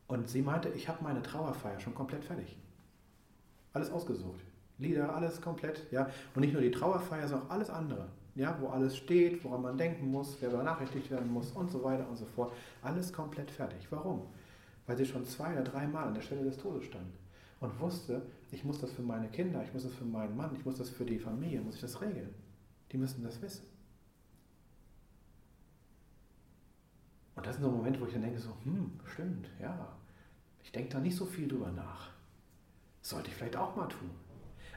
[0.08, 2.58] Und sie meinte, ich habe meine Trauerfeier schon komplett fertig.
[3.74, 4.44] Alles ausgesucht.
[4.78, 5.92] Lieder, alles komplett.
[5.92, 6.10] Ja?
[6.34, 8.08] Und nicht nur die Trauerfeier, sondern auch alles andere.
[8.36, 8.58] Ja?
[8.60, 12.18] Wo alles steht, woran man denken muss, wer benachrichtigt werden muss und so weiter und
[12.18, 12.54] so fort.
[12.82, 13.88] Alles komplett fertig.
[13.92, 14.24] Warum?
[14.88, 17.12] Weil sie schon zwei oder dreimal an der Stelle des Todes stand
[17.60, 18.22] und wusste,
[18.52, 20.90] ich muss das für meine Kinder, ich muss das für meinen Mann, ich muss das
[20.90, 22.34] für die Familie, muss ich das regeln.
[22.92, 23.66] Die müssen das wissen.
[27.36, 29.88] Und das sind so Momente, wo ich dann denke, so, hm, stimmt, ja,
[30.62, 32.10] ich denke da nicht so viel drüber nach.
[33.02, 34.10] Sollte ich vielleicht auch mal tun.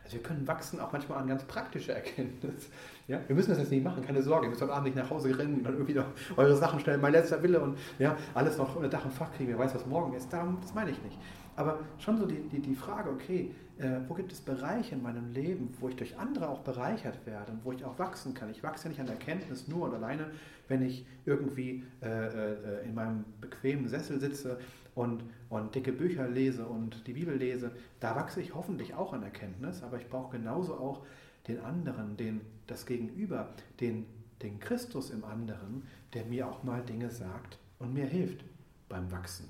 [0.05, 2.69] Also wir können wachsen auch manchmal an ganz praktische Erkenntnis.
[3.09, 4.47] Ja, wir müssen das jetzt nicht machen, keine Sorge.
[4.47, 6.07] Ihr müsst heute Abend nicht nach Hause rennen und dann irgendwie noch
[6.37, 9.51] eure Sachen stellen, mein letzter Wille und ja, alles noch unter Dach und Fach kriegen.
[9.51, 10.33] Wer weiß, was morgen ist.
[10.33, 11.19] Darum, das meine ich nicht.
[11.57, 15.33] Aber schon so die, die, die Frage, okay, äh, wo gibt es Bereiche in meinem
[15.33, 18.51] Leben, wo ich durch andere auch bereichert werde und wo ich auch wachsen kann.
[18.51, 20.31] Ich wachse ja nicht an Erkenntnis nur und alleine,
[20.69, 24.61] wenn ich irgendwie äh, äh, in meinem bequemen Sessel sitze
[24.95, 27.73] und, und dicke Bücher lese und die Bibel lese.
[27.99, 31.05] Da wachse ich hoffentlich auch an Erkenntnis, aber ich brauche genauso auch
[31.49, 34.07] den anderen, den, das Gegenüber, den,
[34.43, 38.45] den Christus im anderen, der mir auch mal Dinge sagt und mir hilft
[38.89, 39.49] beim Wachsen.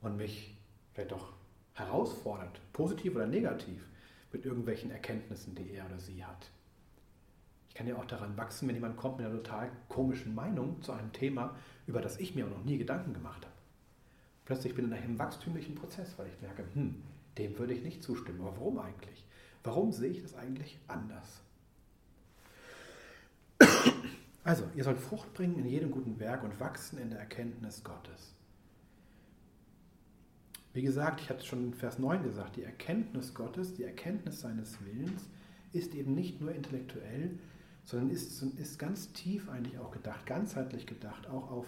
[0.00, 0.56] Und mich
[0.94, 1.32] vielleicht auch
[1.74, 3.86] herausfordert, positiv oder negativ,
[4.32, 6.50] mit irgendwelchen Erkenntnissen, die er oder sie hat.
[7.68, 10.92] Ich kann ja auch daran wachsen, wenn jemand kommt mit einer total komischen Meinung zu
[10.92, 11.56] einem Thema,
[11.86, 13.54] über das ich mir auch noch nie Gedanken gemacht habe.
[14.44, 17.02] Plötzlich bin ich in einem wachstümlichen Prozess, weil ich merke, hm,
[17.38, 18.40] dem würde ich nicht zustimmen.
[18.40, 19.24] Aber warum eigentlich?
[19.64, 21.40] Warum sehe ich das eigentlich anders?
[24.44, 28.34] Also, ihr sollt Frucht bringen in jedem guten Werk und wachsen in der Erkenntnis Gottes.
[30.74, 34.40] Wie gesagt, ich hatte es schon in Vers 9 gesagt, die Erkenntnis Gottes, die Erkenntnis
[34.40, 35.28] seines Willens
[35.72, 37.38] ist eben nicht nur intellektuell,
[37.84, 41.66] sondern ist, ist ganz tief eigentlich auch gedacht, ganzheitlich gedacht, auch auf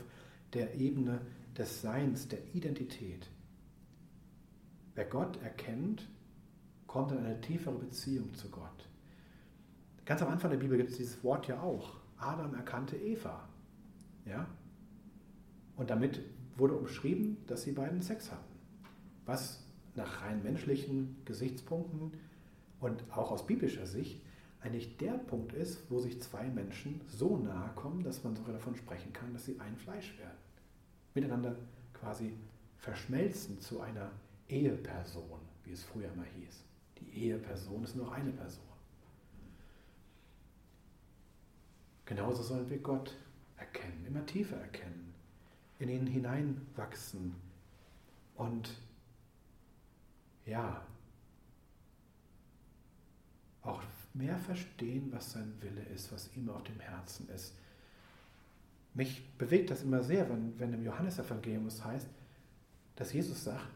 [0.55, 1.21] der Ebene
[1.59, 3.29] des Seins, der Identität.
[4.95, 6.09] Wer Gott erkennt,
[6.87, 8.89] kommt in eine tiefere Beziehung zu Gott.
[10.05, 11.97] Ganz am Anfang der Bibel gibt es dieses Wort ja auch.
[12.19, 13.49] Adam erkannte Eva.
[14.25, 14.47] Ja?
[15.77, 16.21] Und damit
[16.57, 18.54] wurde umschrieben, dass sie beiden Sex hatten
[19.27, 19.63] was
[19.95, 22.13] nach rein menschlichen Gesichtspunkten
[22.81, 24.21] und auch aus biblischer Sicht
[24.61, 28.75] eigentlich der Punkt ist, wo sich zwei Menschen so nahe kommen, dass man sogar davon
[28.75, 30.39] sprechen kann, dass sie ein Fleisch werden.
[31.15, 31.57] Miteinander
[31.93, 32.35] quasi
[32.79, 34.11] verschmelzen zu einer
[34.49, 36.65] Eheperson, wie es früher immer hieß.
[36.99, 38.65] Die Eheperson ist nur eine Person.
[42.07, 43.17] Genauso sollen wir Gott
[43.57, 45.15] erkennen, immer tiefer erkennen,
[45.79, 47.35] in ihn hineinwachsen
[48.37, 48.79] und
[50.47, 50.87] ja,
[53.63, 53.83] auch
[54.13, 57.55] mehr verstehen, was sein Wille ist, was ihm auf dem Herzen ist.
[58.93, 62.09] Mich bewegt das immer sehr, wenn, wenn im Johannesevangelium es heißt,
[62.95, 63.69] dass Jesus sagt,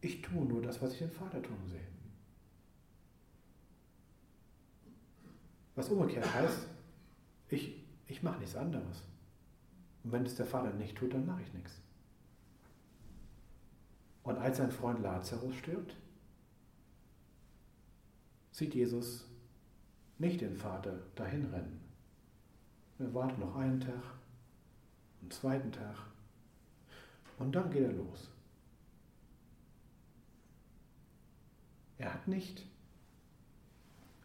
[0.00, 1.80] ich tue nur das, was ich den Vater tun sehe.
[5.74, 6.68] Was umgekehrt heißt,
[7.48, 9.02] ich, ich mache nichts anderes.
[10.04, 11.80] Und wenn es der Vater nicht tut, dann mache ich nichts.
[14.24, 15.94] Und als sein Freund Lazarus stirbt,
[18.50, 19.26] sieht Jesus
[20.18, 21.80] nicht den Vater dahin rennen.
[22.98, 24.02] Er wartet noch einen Tag,
[25.20, 25.96] einen zweiten Tag
[27.38, 28.30] und dann geht er los.
[31.98, 32.64] Er hat nicht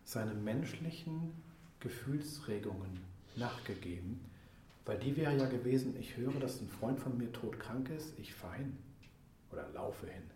[0.05, 1.33] seinen menschlichen
[1.79, 2.99] Gefühlsregungen
[3.35, 4.21] nachgegeben,
[4.85, 8.33] weil die wäre ja gewesen, ich höre, dass ein Freund von mir todkrank ist, ich
[8.33, 8.77] fein
[9.51, 10.29] oder laufe hin.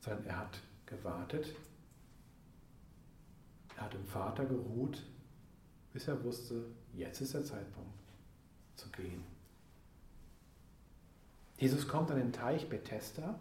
[0.00, 1.54] Sondern er hat gewartet,
[3.76, 5.02] er hat im Vater geruht,
[5.92, 6.64] bis er wusste,
[6.94, 7.98] jetzt ist der Zeitpunkt
[8.76, 9.22] zu gehen.
[11.58, 13.38] Jesus kommt an den Teich Bethesda.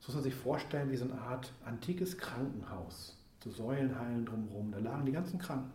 [0.00, 3.16] So muss man sich vorstellen wie so eine Art antikes Krankenhaus.
[3.44, 4.72] So Säulenhallen drumherum.
[4.72, 5.72] Da lagen die ganzen Kranken.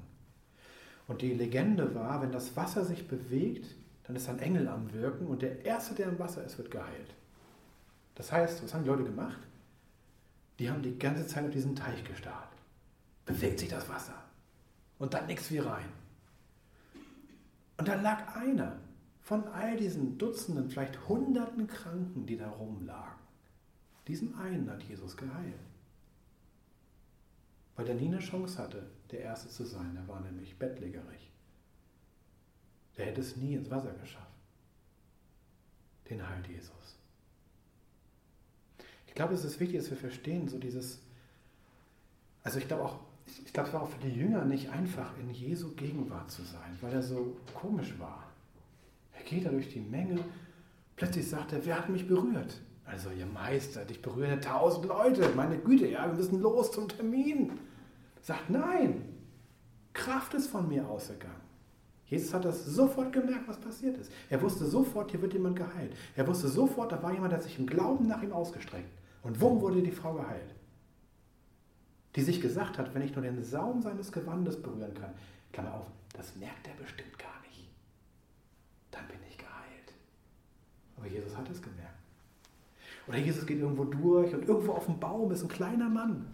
[1.07, 5.27] Und die Legende war, wenn das Wasser sich bewegt, dann ist ein Engel am Wirken
[5.27, 7.15] und der Erste, der im Wasser ist, wird geheilt.
[8.15, 9.39] Das heißt, was haben die Leute gemacht?
[10.59, 12.49] Die haben die ganze Zeit auf diesen Teich gestarrt.
[13.25, 14.15] Bewegt sich das Wasser.
[14.99, 15.89] Und dann nichts wie rein.
[17.77, 18.77] Und da lag einer
[19.21, 23.19] von all diesen Dutzenden, vielleicht Hunderten Kranken, die da rumlagen.
[24.07, 25.59] Diesen einen hat Jesus geheilt.
[27.75, 29.95] Weil er nie eine Chance hatte, der Erste zu sein.
[29.95, 31.32] Er war nämlich bettlägerig.
[32.97, 34.27] Der hätte es nie ins Wasser geschafft.
[36.09, 36.97] Den heilt Jesus.
[39.07, 40.99] Ich glaube, es ist wichtig, dass wir verstehen, so dieses,
[42.43, 42.99] also ich glaube auch,
[43.45, 46.77] ich glaube, es war auch für die Jünger nicht einfach, in Jesu Gegenwart zu sein,
[46.81, 48.23] weil er so komisch war.
[49.13, 50.19] Er geht da durch die Menge,
[50.95, 52.59] plötzlich sagt er, wer hat mich berührt?
[52.85, 57.51] Also, ihr Meister, dich berühren tausend Leute, meine Güte, ja, wir müssen los zum Termin.
[58.21, 59.05] Sagt, nein,
[59.93, 61.42] Kraft ist von mir ausgegangen.
[62.14, 64.11] Jesus hat das sofort gemerkt, was passiert ist.
[64.30, 65.95] Er wusste sofort, hier wird jemand geheilt.
[66.16, 68.88] Er wusste sofort, da war jemand, der sich im Glauben nach ihm ausgestreckt.
[69.24, 70.53] Und wumm wurde die Frau geheilt.
[72.16, 75.11] Die sich gesagt hat, wenn ich nur den Saum seines Gewandes berühren kann,
[75.51, 77.68] Klammer auf, das merkt er bestimmt gar nicht.
[78.91, 79.93] Dann bin ich geheilt.
[80.97, 81.97] Aber Jesus hat es gemerkt.
[83.07, 86.28] Oder Jesus geht irgendwo durch und irgendwo auf dem Baum ist ein kleiner Mann,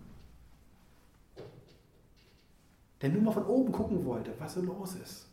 [3.01, 5.28] der nur mal von oben gucken wollte, was so los ist.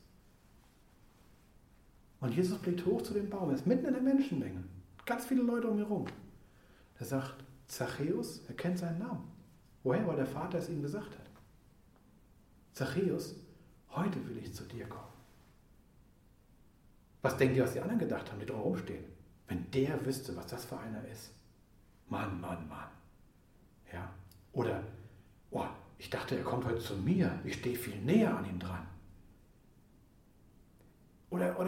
[2.21, 4.64] Und Jesus blickt hoch zu dem Baum, er ist mitten in der Menschenmenge.
[5.05, 6.07] Ganz viele Leute um ihn herum.
[6.99, 9.25] Da sagt Zachäus, er kennt seinen Namen.
[9.83, 10.07] Woher?
[10.07, 11.27] Weil der Vater es ihm gesagt hat.
[12.73, 13.35] Zachäus,
[13.91, 15.05] heute will ich zu dir kommen.
[17.23, 19.05] Was denkt ihr, was die anderen gedacht haben, die drumherum stehen?
[19.49, 21.33] Wenn der wüsste, was das für einer ist.
[22.09, 22.89] Mann, Mann, Mann.
[23.93, 24.11] Ja.
[24.53, 24.83] Oder,
[25.51, 25.67] oh,
[25.99, 27.39] ich dachte, er kommt heute zu mir.
[27.45, 28.87] Ich stehe viel näher an ihm dran.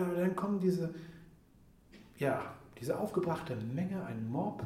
[0.06, 0.94] Oder, dann kommen diese,
[2.18, 4.64] ja, diese aufgebrachte Menge, ein Mob,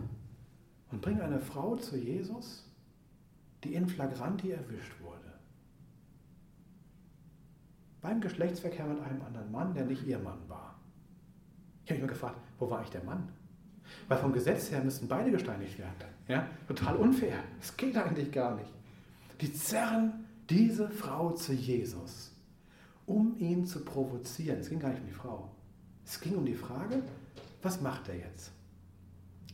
[0.91, 2.69] und bringen eine Frau zu Jesus,
[3.65, 5.19] die in flagranti erwischt wurde.
[8.03, 10.75] Beim Geschlechtsverkehr mit einem anderen Mann, der nicht ihr Mann war.
[11.85, 13.29] Ich habe mich mal gefragt, wo war ich der Mann?
[14.09, 15.95] Weil vom Gesetz her müssten beide gesteinigt werden.
[16.29, 16.47] Ja?
[16.67, 17.39] Total unfair.
[17.61, 18.71] Es geht eigentlich gar nicht.
[19.41, 22.32] Die zerren diese Frau zu Jesus,
[23.13, 24.61] um ihn zu provozieren.
[24.61, 25.51] Es ging gar nicht um die Frau.
[26.05, 27.03] Es ging um die Frage,
[27.61, 28.53] was macht er jetzt?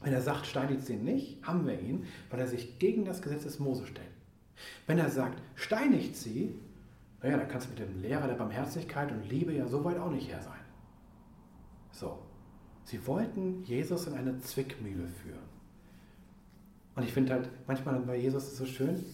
[0.01, 3.43] Wenn er sagt, steinigt sie nicht, haben wir ihn, weil er sich gegen das Gesetz
[3.43, 4.07] des Mose stellt.
[4.87, 6.55] Wenn er sagt, steinigt sie,
[7.21, 10.11] naja, dann kannst du mit dem Lehrer der Barmherzigkeit und Liebe ja so weit auch
[10.11, 10.61] nicht her sein.
[11.91, 12.21] So.
[12.85, 15.49] Sie wollten Jesus in eine Zwickmühle führen.
[16.95, 19.05] Und ich finde halt, manchmal bei Jesus so schön,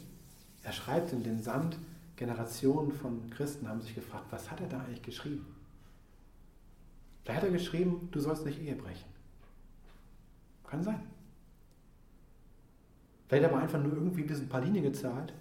[0.63, 1.79] er schreibt in den Sand,
[2.17, 5.47] Generationen von Christen haben sich gefragt, was hat er da eigentlich geschrieben?
[7.25, 9.09] Da hat er geschrieben, du sollst nicht Ehe brechen.
[10.65, 11.03] Kann sein.
[13.29, 15.33] Vielleicht hat er einfach nur irgendwie ein paar Linien gezahlt,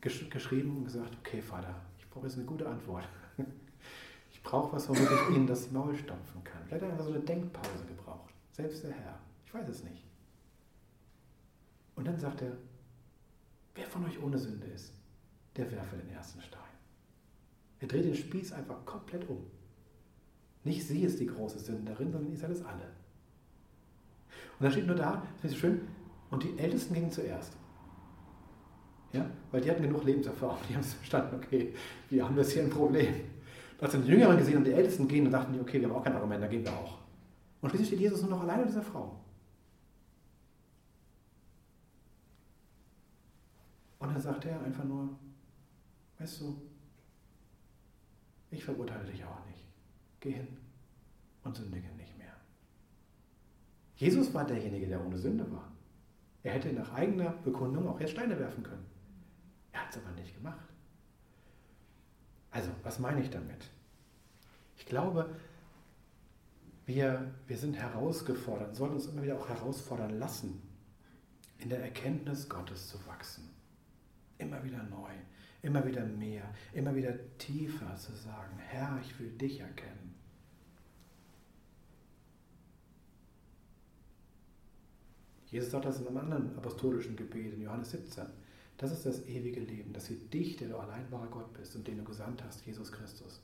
[0.00, 3.08] gesch geschrieben und gesagt, okay Vater, ich brauche jetzt eine gute Antwort.
[4.30, 6.62] Ich brauche was, womit ich Ihnen das Maul stampfen kann.
[6.66, 8.32] Vielleicht hat er so eine Denkpause gebraucht.
[8.52, 9.18] Selbst der Herr.
[9.44, 10.04] Ich weiß es nicht.
[11.96, 12.56] Und dann sagt er,
[13.74, 14.94] wer von euch ohne Sünde ist,
[15.58, 16.62] der werfe den ersten Stein.
[17.80, 19.38] Er dreht den Spieß einfach komplett um.
[20.64, 22.92] Nicht sie ist die große Sünderin, sondern ihr seid es alle.
[24.58, 25.80] Und da steht nur da, das ist schön,
[26.30, 27.52] und die Ältesten gingen zuerst.
[29.12, 29.28] Ja?
[29.50, 31.74] Weil die hatten genug Lebenserfahrung, die haben es verstanden, okay,
[32.10, 33.14] wir haben das hier ein Problem.
[33.78, 36.04] Da hat die Jüngeren gesehen und die Ältesten gehen und dachten okay, wir haben auch
[36.04, 36.98] kein Argument, da gehen wir auch.
[37.60, 39.18] Und schließlich steht Jesus nur noch alleine mit dieser Frau.
[44.00, 45.08] Und dann sagt er einfach nur,
[46.18, 46.60] weißt du,
[48.50, 49.64] ich verurteile dich auch nicht.
[50.20, 50.56] Geh hin
[51.44, 52.34] und sündige nicht mehr.
[53.96, 55.70] Jesus war derjenige, der ohne Sünde war.
[56.42, 58.86] Er hätte nach eigener Bekundung auch jetzt Steine werfen können.
[59.72, 60.66] Er hat es aber nicht gemacht.
[62.50, 63.68] Also, was meine ich damit?
[64.76, 65.36] Ich glaube,
[66.86, 70.62] wir, wir sind herausgefordert, sollen uns immer wieder auch herausfordern lassen,
[71.58, 73.50] in der Erkenntnis Gottes zu wachsen.
[74.38, 75.10] Immer wieder neu,
[75.62, 76.42] immer wieder mehr,
[76.72, 80.14] immer wieder tiefer zu sagen, Herr, ich will dich erkennen.
[85.50, 88.26] Jesus sagt das in einem anderen apostolischen Gebet in Johannes 17.
[88.76, 91.88] Das ist das ewige Leben, dass sie dich, der du allein wahrer Gott bist und
[91.88, 93.40] den du gesandt hast, Jesus Christus,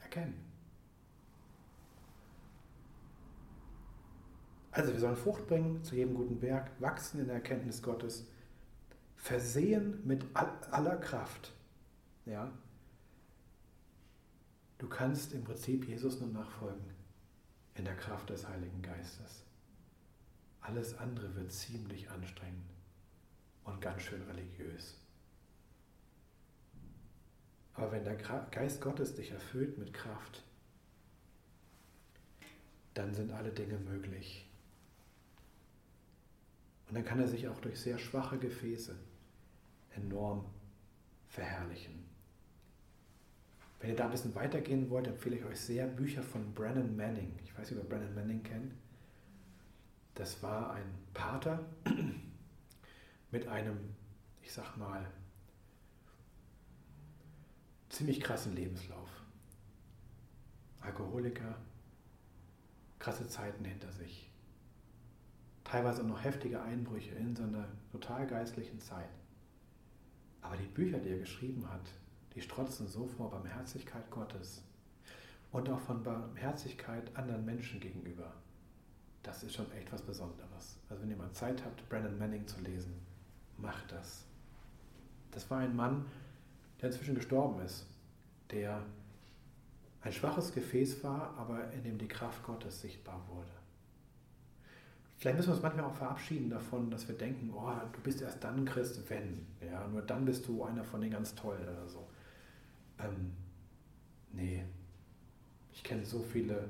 [0.00, 0.34] erkennen.
[4.72, 8.26] Also wir sollen Frucht bringen zu jedem guten Werk, wachsen in der Erkenntnis Gottes,
[9.24, 11.54] versehen mit aller Kraft.
[12.26, 12.52] Ja?
[14.76, 16.84] Du kannst im Prinzip Jesus nur nachfolgen
[17.74, 19.44] in der Kraft des Heiligen Geistes.
[20.60, 22.70] Alles andere wird ziemlich anstrengend
[23.64, 24.94] und ganz schön religiös.
[27.72, 30.44] Aber wenn der Geist Gottes dich erfüllt mit Kraft,
[32.92, 34.46] dann sind alle Dinge möglich.
[36.88, 38.94] Und dann kann er sich auch durch sehr schwache Gefäße
[39.96, 40.44] enorm
[41.28, 42.04] verherrlichen.
[43.80, 47.38] Wenn ihr da ein bisschen weitergehen wollt, empfehle ich euch sehr Bücher von Brennan Manning.
[47.44, 48.72] Ich weiß nicht, ob ihr Brennan Manning kennt.
[50.14, 51.64] Das war ein Pater,
[53.30, 53.76] mit einem,
[54.42, 55.04] ich sag mal,
[57.88, 59.08] ziemlich krassen Lebenslauf.
[60.80, 61.56] Alkoholiker,
[62.98, 64.30] krasse Zeiten hinter sich.
[65.64, 69.08] Teilweise auch noch heftige Einbrüche in so einer total geistlichen Zeit.
[70.44, 71.90] Aber die Bücher, die er geschrieben hat,
[72.34, 74.62] die strotzen so vor Barmherzigkeit Gottes
[75.52, 78.30] und auch von Barmherzigkeit anderen Menschen gegenüber.
[79.22, 80.76] Das ist schon echt was Besonderes.
[80.90, 82.92] Also wenn ihr mal Zeit habt, Brandon Manning zu lesen,
[83.56, 84.26] mach das.
[85.30, 86.04] Das war ein Mann,
[86.80, 87.86] der inzwischen gestorben ist,
[88.50, 88.84] der
[90.02, 93.53] ein schwaches Gefäß war, aber in dem die Kraft Gottes sichtbar wurde.
[95.16, 98.42] Vielleicht müssen wir uns manchmal auch verabschieden davon, dass wir denken, oh, du bist erst
[98.44, 99.46] dann Christ, wenn.
[99.60, 102.06] Ja, nur dann bist du einer von den ganz tollen oder so.
[102.98, 103.32] Ähm,
[104.32, 104.64] nee,
[105.72, 106.68] ich kenne so viele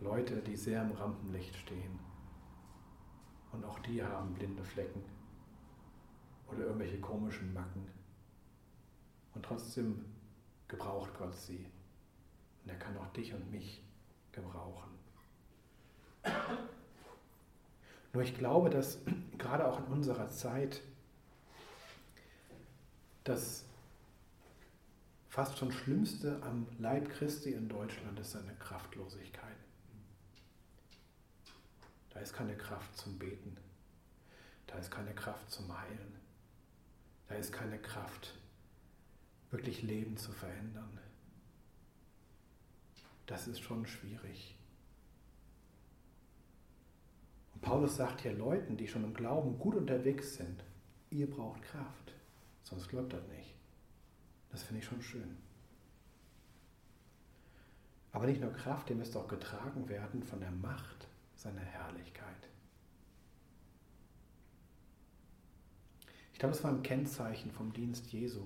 [0.00, 1.98] Leute, die sehr im Rampenlicht stehen
[3.52, 5.02] Und auch die haben blinde Flecken
[6.48, 7.86] oder irgendwelche komischen Macken.
[9.34, 10.04] Und trotzdem
[10.68, 11.66] gebraucht Gott sie.
[12.64, 13.82] Und er kann auch dich und mich
[14.32, 14.90] gebrauchen.
[18.16, 18.96] Nur ich glaube, dass
[19.38, 20.80] gerade auch in unserer Zeit
[23.24, 23.66] das
[25.28, 29.58] fast schon Schlimmste am Leib Christi in Deutschland ist seine Kraftlosigkeit.
[32.08, 33.54] Da ist keine Kraft zum Beten.
[34.66, 36.18] Da ist keine Kraft zum Heilen.
[37.28, 38.32] Da ist keine Kraft,
[39.50, 40.98] wirklich Leben zu verändern.
[43.26, 44.56] Das ist schon schwierig.
[47.45, 50.64] Und Paulus sagt hier Leuten, die schon im Glauben gut unterwegs sind,
[51.10, 52.12] ihr braucht Kraft,
[52.62, 53.54] sonst glaubt das nicht.
[54.50, 55.36] Das finde ich schon schön.
[58.12, 62.48] Aber nicht nur Kraft, ihr müsst auch getragen werden von der Macht seiner Herrlichkeit.
[66.32, 68.42] Ich glaube, das war ein Kennzeichen vom Dienst Jesu.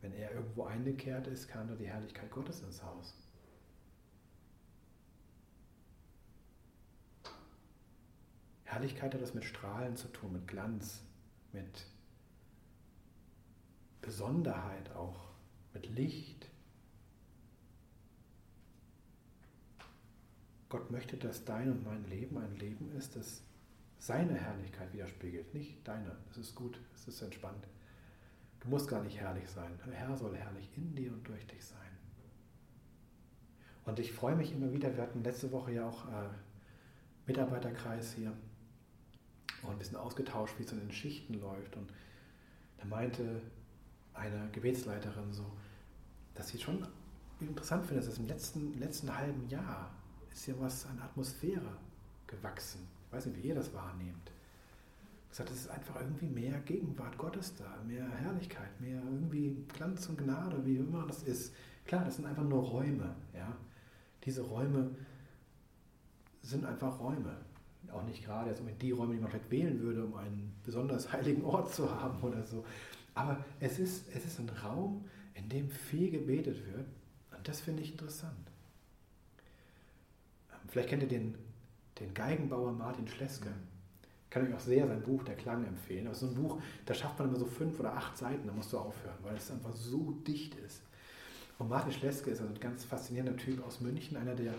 [0.00, 3.23] Wenn er irgendwo eingekehrt ist, kam da die Herrlichkeit Gottes ins Haus.
[8.74, 11.00] Herrlichkeit hat das mit Strahlen zu tun, mit Glanz,
[11.52, 11.86] mit
[14.02, 15.28] Besonderheit auch,
[15.72, 16.48] mit Licht.
[20.68, 23.42] Gott möchte, dass dein und mein Leben ein Leben ist, das
[24.00, 26.16] seine Herrlichkeit widerspiegelt, nicht deine.
[26.28, 27.68] Das ist gut, es ist entspannt.
[28.58, 29.78] Du musst gar nicht herrlich sein.
[29.86, 31.78] Der Herr soll herrlich in dir und durch dich sein.
[33.84, 36.28] Und ich freue mich immer wieder, wir hatten letzte Woche ja auch äh,
[37.26, 38.32] Mitarbeiterkreis hier
[39.66, 41.76] und ein bisschen ausgetauscht, wie es in den Schichten läuft.
[41.76, 41.90] Und
[42.78, 43.40] da meinte
[44.14, 45.44] eine Gebetsleiterin so,
[46.34, 46.86] dass sie schon
[47.40, 49.90] interessant findet, dass im letzten, letzten halben Jahr
[50.32, 51.76] ist ja was an Atmosphäre
[52.26, 52.86] gewachsen.
[53.06, 54.30] Ich weiß nicht, wie ihr das wahrnehmt.
[55.30, 60.18] Gesagt, es ist einfach irgendwie mehr Gegenwart Gottes da, mehr Herrlichkeit, mehr irgendwie Glanz und
[60.18, 61.54] Gnade, wie immer das ist.
[61.84, 63.14] Klar, das sind einfach nur Räume.
[63.34, 63.56] Ja?
[64.24, 64.90] Diese Räume
[66.42, 67.36] sind einfach Räume
[67.94, 71.44] auch nicht gerade jetzt die Räume, die man vielleicht wählen würde, um einen besonders heiligen
[71.44, 72.64] Ort zu haben oder so.
[73.14, 76.86] Aber es ist, es ist ein Raum, in dem viel gebetet wird.
[77.36, 78.50] Und das finde ich interessant.
[80.50, 81.34] Ähm, vielleicht kennt ihr den,
[82.00, 83.50] den Geigenbauer Martin Schleske.
[84.24, 86.06] Ich kann euch auch sehr sein Buch Der Klang empfehlen.
[86.06, 88.72] Aber so ein Buch, da schafft man immer so fünf oder acht Seiten, da musst
[88.72, 90.82] du aufhören, weil es einfach so dicht ist.
[91.58, 94.54] Und Martin Schleske ist also ein ganz faszinierender Typ aus München, einer der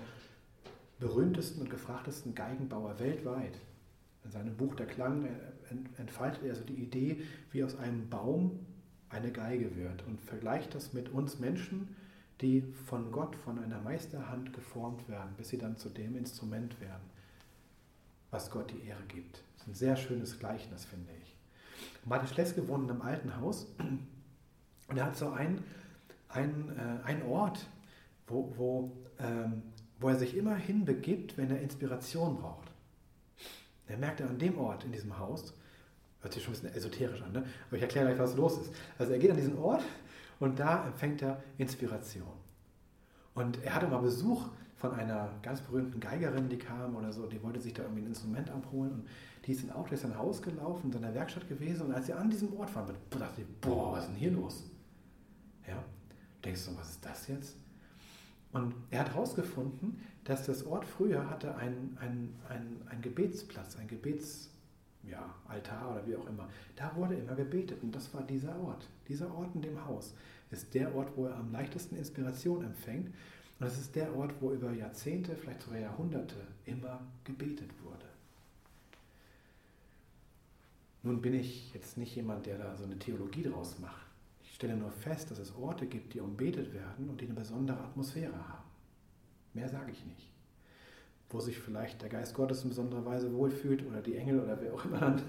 [1.00, 3.60] berühmtesten und gefragtesten Geigenbauer weltweit.
[4.24, 5.28] In seinem Buch Der Klang
[5.98, 7.22] entfaltet er also die Idee,
[7.52, 8.60] wie aus einem Baum
[9.10, 11.96] eine Geige wird und vergleicht das mit uns Menschen,
[12.42, 17.04] die von Gott, von einer Meisterhand geformt werden, bis sie dann zu dem Instrument werden,
[18.32, 19.44] was Gott die Ehre gibt.
[19.54, 21.36] Das ist ein sehr schönes Gleichnis, finde ich.
[22.04, 23.68] Martin Schleske wohnt in einem alten Haus
[24.88, 25.64] und er hat so einen,
[26.30, 27.68] einen, äh, einen Ort,
[28.28, 29.64] wo, wo ähm,
[30.00, 32.72] wo er sich immer hinbegibt, wenn er Inspiration braucht.
[33.88, 35.54] Er merkt er an dem Ort in diesem Haus,
[36.22, 37.46] hört sich schon ein bisschen esoterisch an, ne?
[37.68, 38.74] aber ich erkläre gleich, was los ist.
[38.98, 39.84] Also er geht an diesen Ort
[40.40, 42.28] und da empfängt er Inspiration.
[43.36, 47.42] Und er hatte mal Besuch von einer ganz berühmten Geigerin, die kam oder so, die
[47.44, 49.08] wollte sich da irgendwie ein Instrument abholen und
[49.46, 52.14] die ist Auto, ist in sein Haus gelaufen, in seiner Werkstatt gewesen und als sie
[52.14, 54.64] an diesem Ort waren, dachte sie, boah, was ist denn hier los?
[55.68, 55.84] Ja,
[56.44, 57.56] denkst du, was ist das jetzt?
[58.56, 64.42] Und er hat herausgefunden, dass das Ort früher hatte einen ein, ein Gebetsplatz, ein Gebetsaltar
[65.04, 66.48] ja, oder wie auch immer.
[66.78, 68.88] Da wurde immer gebetet und das war dieser Ort.
[69.10, 70.14] Dieser Ort in dem Haus
[70.52, 73.14] ist der Ort, wo er am leichtesten Inspiration empfängt.
[73.60, 78.06] Und es ist der Ort, wo über Jahrzehnte, vielleicht sogar Jahrhunderte immer gebetet wurde.
[81.04, 84.05] Nun bin ich jetzt nicht jemand, der da so eine Theologie draus macht.
[84.56, 88.38] Stelle nur fest, dass es Orte gibt, die umbetet werden und die eine besondere Atmosphäre
[88.48, 88.64] haben.
[89.54, 90.30] Mehr sage ich nicht.
[91.30, 94.74] Wo sich vielleicht der Geist Gottes in besonderer Weise wohlfühlt oder die Engel oder wer
[94.74, 95.22] auch immer dann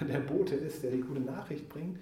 [0.06, 1.98] der Bote ist, der die gute Nachricht bringt.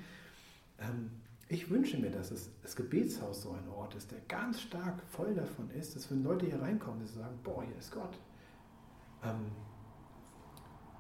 [0.81, 1.11] Ähm,
[1.49, 2.31] ich wünsche mir, dass
[2.63, 6.47] das Gebetshaus so ein Ort ist, der ganz stark voll davon ist, dass wenn Leute
[6.47, 8.19] hier reinkommen, die sagen, boah, hier ist Gott.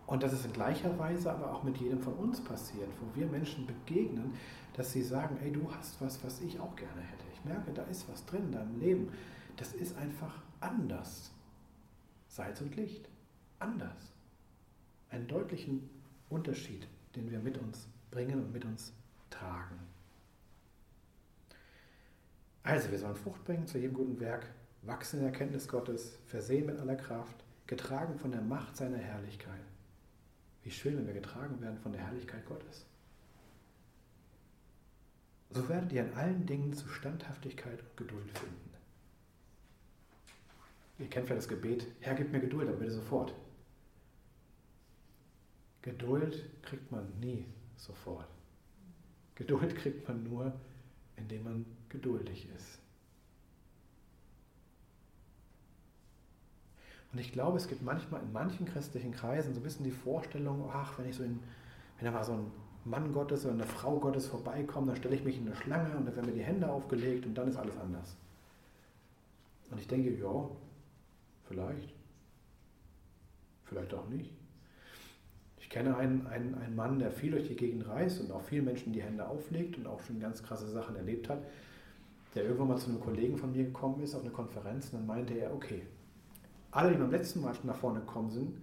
[0.06, 3.26] Und dass es in gleicher Weise aber auch mit jedem von uns passiert, wo wir
[3.26, 4.34] Menschen begegnen,
[4.74, 7.24] dass sie sagen, ey, du hast was, was ich auch gerne hätte.
[7.32, 9.12] Ich merke, da ist was drin in deinem Leben.
[9.56, 11.30] Das ist einfach anders.
[12.28, 13.08] Salz und Licht.
[13.58, 14.12] Anders.
[15.08, 15.88] Einen deutlichen
[16.28, 16.86] Unterschied,
[17.16, 18.92] den wir mit uns bringen und mit uns
[19.30, 19.78] tragen.
[22.62, 24.46] Also, wir sollen Frucht bringen zu jedem guten Werk,
[24.82, 29.60] wachsen in der Erkenntnis Gottes, versehen mit aller Kraft, getragen von der Macht seiner Herrlichkeit
[30.64, 32.86] Wie schön, wenn wir getragen werden von der Herrlichkeit Gottes.
[35.50, 38.70] So werdet ihr in allen Dingen zu Standhaftigkeit und Geduld finden.
[40.98, 43.34] Ihr kennt vielleicht das Gebet, Herr, gib mir Geduld, aber bitte sofort.
[45.82, 47.46] Geduld kriegt man nie
[47.76, 48.28] sofort.
[49.34, 50.52] Geduld kriegt man nur,
[51.16, 52.78] indem man geduldig ist.
[57.14, 60.68] Und ich glaube, es gibt manchmal in manchen christlichen Kreisen so ein bisschen die Vorstellung,
[60.72, 61.38] ach, wenn ich so in,
[61.98, 62.50] wenn da mal so ein
[62.84, 66.06] Mann Gottes oder eine Frau Gottes vorbeikommt, dann stelle ich mich in eine Schlange und
[66.06, 68.16] dann werden mir die Hände aufgelegt und dann ist alles anders.
[69.70, 70.50] Und ich denke, ja,
[71.44, 71.94] vielleicht.
[73.64, 74.32] Vielleicht auch nicht.
[75.58, 78.64] Ich kenne einen, einen, einen Mann, der viel durch die Gegend reist und auch vielen
[78.64, 81.38] Menschen die Hände auflegt und auch schon ganz krasse Sachen erlebt hat,
[82.34, 85.06] der irgendwann mal zu einem Kollegen von mir gekommen ist auf eine Konferenz und dann
[85.06, 85.82] meinte er, okay,
[86.74, 88.56] alle, die beim letzten Mal schon nach vorne gekommen sind,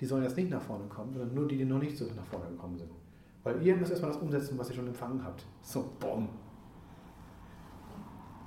[0.00, 2.24] die sollen jetzt nicht nach vorne kommen, sondern nur die, die noch nicht so nach
[2.26, 2.90] vorne gekommen sind.
[3.42, 5.44] Weil ihr müsst erstmal das umsetzen, was ihr schon empfangen habt.
[5.62, 6.28] So, bumm.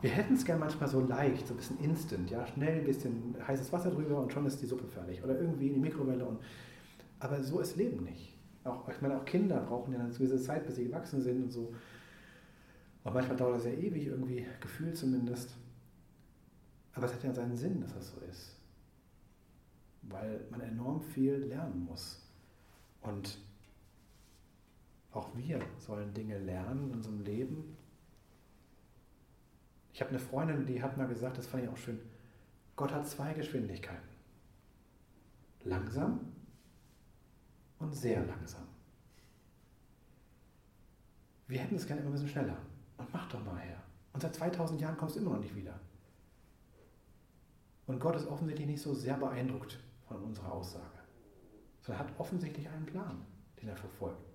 [0.01, 3.35] Wir hätten es gern manchmal so leicht, so ein bisschen instant, ja, schnell ein bisschen
[3.45, 5.23] heißes Wasser drüber und schon ist die Suppe fertig.
[5.23, 6.25] Oder irgendwie in die Mikrowelle.
[6.25, 6.39] Und,
[7.19, 8.37] aber so ist Leben nicht.
[8.63, 11.51] Auch, ich meine, auch Kinder brauchen ja eine gewisse Zeit, bis sie gewachsen sind und
[11.51, 11.73] so.
[13.03, 15.55] Und manchmal dauert das ja ewig, irgendwie, gefühlt zumindest.
[16.93, 18.56] Aber es hat ja seinen Sinn, dass das so ist
[20.09, 22.21] weil man enorm viel lernen muss.
[23.01, 23.37] Und
[25.11, 27.75] auch wir sollen Dinge lernen in unserem Leben.
[29.93, 31.99] Ich habe eine Freundin, die hat mal gesagt, das fand ich auch schön,
[32.75, 34.07] Gott hat zwei Geschwindigkeiten.
[35.63, 36.19] Langsam
[37.79, 38.67] und sehr langsam.
[41.47, 42.57] Wir hätten es gerne immer ein bisschen schneller.
[42.97, 43.81] Und mach doch mal her.
[44.13, 45.79] Und seit 2000 Jahren kommst du immer noch nicht wieder.
[47.87, 50.99] Und Gott ist offensichtlich nicht so sehr beeindruckt von unserer Aussage,
[51.81, 53.25] sondern hat offensichtlich einen Plan,
[53.61, 54.27] den er verfolgt.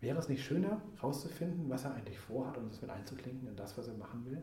[0.00, 3.76] Wäre es nicht schöner, herauszufinden, was er eigentlich vorhat und es mit einzuklinken in das,
[3.78, 4.42] was er machen will?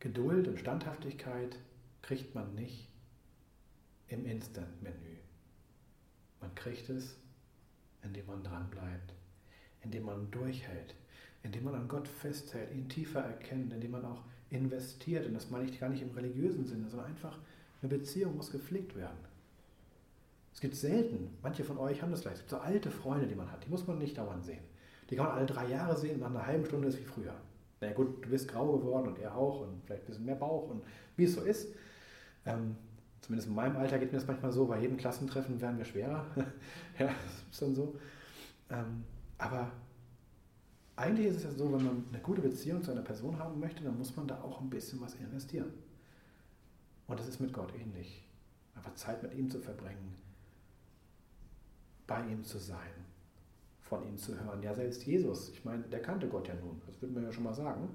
[0.00, 1.58] Geduld und Standhaftigkeit
[2.02, 2.88] kriegt man nicht
[4.08, 5.16] im Instant-Menü.
[6.40, 7.16] Man kriegt es,
[8.02, 9.14] indem man dranbleibt,
[9.80, 10.94] indem man durchhält,
[11.42, 15.26] indem man an Gott festhält, ihn tiefer erkennt, indem man auch investiert.
[15.26, 17.38] Und das meine ich gar nicht im religiösen Sinne, sondern einfach
[17.80, 19.16] eine Beziehung muss gepflegt werden.
[20.54, 23.34] Es gibt selten, manche von euch haben das vielleicht, es gibt so alte Freunde, die
[23.34, 24.62] man hat, die muss man nicht dauernd sehen.
[25.10, 27.34] Die kann man alle drei Jahre sehen, nach einer halben Stunde ist wie früher.
[27.80, 30.36] Na naja, gut, du bist grau geworden und er auch und vielleicht ein bisschen mehr
[30.36, 30.82] Bauch und
[31.16, 31.68] wie es so ist.
[32.44, 32.76] Ähm,
[33.22, 36.26] zumindest in meinem Alter geht mir das manchmal so, bei jedem Klassentreffen werden wir schwerer.
[36.98, 37.16] ja, das
[37.50, 37.96] ist dann so.
[38.70, 39.04] Ähm,
[39.38, 39.72] aber
[40.96, 43.82] eigentlich ist es ja so, wenn man eine gute Beziehung zu einer Person haben möchte,
[43.82, 45.72] dann muss man da auch ein bisschen was investieren.
[47.06, 48.26] Und das ist mit Gott ähnlich.
[48.74, 50.14] Einfach Zeit mit ihm zu verbringen,
[52.06, 52.92] bei ihm zu sein,
[53.80, 54.62] von ihm zu hören.
[54.62, 57.44] Ja, selbst Jesus, ich meine, der kannte Gott ja nun, das würde man ja schon
[57.44, 57.88] mal sagen,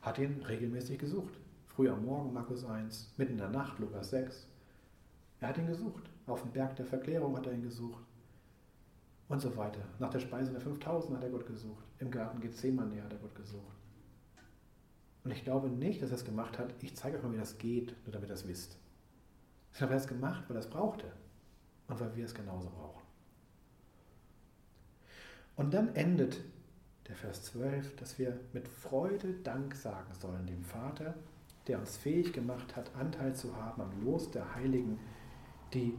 [0.00, 1.38] hat ihn regelmäßig gesucht.
[1.66, 4.46] Früh am Morgen, Markus 1, mitten in der Nacht, Lukas 6.
[5.40, 6.10] Er hat ihn gesucht.
[6.26, 8.04] Auf dem Berg der Verklärung hat er ihn gesucht
[9.32, 9.80] und so weiter.
[9.98, 11.84] Nach der Speise der 5000 hat er Gott gesucht.
[11.98, 13.76] Im Garten Gethsemane hat er Gott gesucht.
[15.24, 17.56] Und ich glaube nicht, dass er es gemacht hat, ich zeige euch mal, wie das
[17.56, 18.76] geht, nur damit ihr es wisst.
[19.72, 21.10] Ich glaube, er hat es gemacht, weil er es brauchte
[21.88, 23.00] und weil wir es genauso brauchen.
[25.56, 26.38] Und dann endet
[27.08, 31.14] der Vers 12, dass wir mit Freude Dank sagen sollen dem Vater,
[31.68, 34.98] der uns fähig gemacht hat, Anteil zu haben am Los der Heiligen,
[35.72, 35.96] die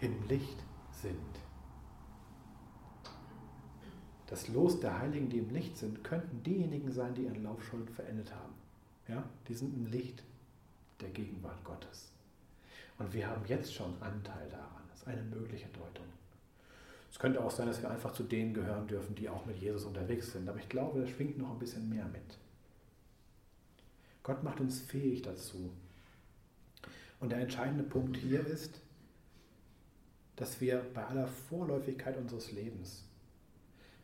[0.00, 1.49] im Licht sind.
[4.30, 7.88] Das Los der Heiligen, die im Licht sind, könnten diejenigen sein, die ihren Lauf schon
[7.88, 8.54] verendet haben.
[9.08, 9.24] Ja?
[9.48, 10.22] Die sind im Licht
[11.00, 12.12] der Gegenwart Gottes.
[12.96, 14.84] Und wir haben jetzt schon Anteil daran.
[14.88, 16.06] Das ist eine mögliche Deutung.
[17.10, 19.84] Es könnte auch sein, dass wir einfach zu denen gehören dürfen, die auch mit Jesus
[19.84, 20.48] unterwegs sind.
[20.48, 22.38] Aber ich glaube, das schwingt noch ein bisschen mehr mit.
[24.22, 25.72] Gott macht uns fähig dazu.
[27.18, 28.80] Und der entscheidende Punkt hier ist,
[30.36, 33.02] dass wir bei aller Vorläufigkeit unseres Lebens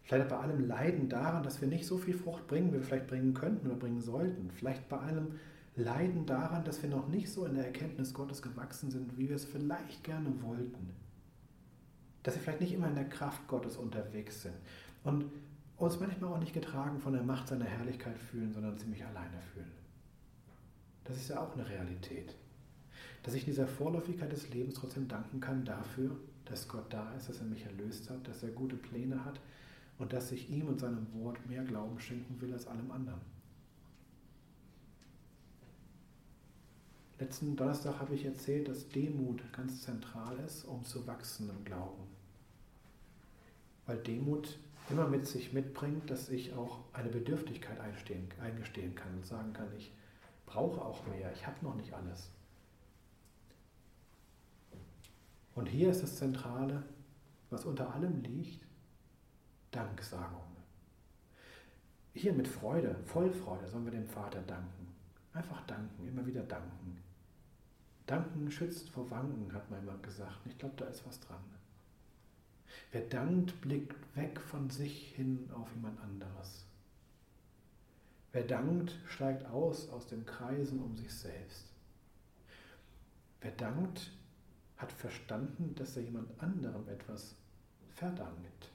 [0.07, 3.09] Vielleicht bei allem Leiden daran, dass wir nicht so viel Frucht bringen, wie wir vielleicht
[3.09, 4.51] bringen könnten oder bringen sollten.
[4.53, 5.33] Vielleicht bei allem
[5.75, 9.35] Leiden daran, dass wir noch nicht so in der Erkenntnis Gottes gewachsen sind, wie wir
[9.35, 10.91] es vielleicht gerne wollten.
[12.23, 14.55] Dass wir vielleicht nicht immer in der Kraft Gottes unterwegs sind.
[15.03, 15.25] Und
[15.77, 19.73] uns manchmal auch nicht getragen von der Macht seiner Herrlichkeit fühlen, sondern ziemlich alleine fühlen.
[21.03, 22.33] Das ist ja auch eine Realität.
[23.25, 27.41] Dass ich dieser Vorläufigkeit des Lebens trotzdem danken kann dafür, dass Gott da ist, dass
[27.41, 29.41] er mich erlöst hat, dass er gute Pläne hat,
[29.99, 33.21] und dass ich ihm und seinem Wort mehr Glauben schenken will als allem anderen.
[37.19, 42.03] Letzten Donnerstag habe ich erzählt, dass Demut ganz zentral ist, um zu wachsen im Glauben.
[43.87, 44.59] Weil Demut
[44.91, 49.93] immer mit sich mitbringt, dass ich auch eine Bedürftigkeit eingestehen kann und sagen kann, ich
[50.45, 52.31] brauche auch mehr, ich habe noch nicht alles.
[55.55, 56.83] Und hier ist das Zentrale,
[57.49, 58.66] was unter allem liegt,
[59.77, 60.57] Danksagung.
[62.15, 64.95] Hier mit Freude, voll Freude sollen wir dem Vater danken.
[65.35, 67.03] Einfach danken, immer wieder danken.
[68.07, 70.39] Danken schützt vor Wanken, hat mein Mann gesagt.
[70.47, 71.45] Ich glaube, da ist was dran.
[72.91, 76.65] Wer dankt, blickt weg von sich hin auf jemand anderes.
[78.33, 81.67] Wer dankt, steigt aus aus den Kreisen um sich selbst.
[83.43, 84.11] Wer dankt,
[84.79, 87.35] hat verstanden, dass er jemand anderem etwas
[87.91, 88.71] verdankt,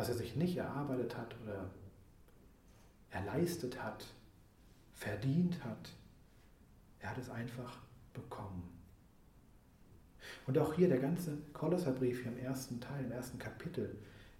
[0.00, 1.68] was er sich nicht erarbeitet hat oder
[3.10, 4.06] erleistet hat,
[4.94, 5.92] verdient hat.
[7.00, 7.76] Er hat es einfach
[8.14, 8.66] bekommen.
[10.46, 13.94] Und auch hier der ganze Kolosserbrief hier im ersten Teil, im ersten Kapitel,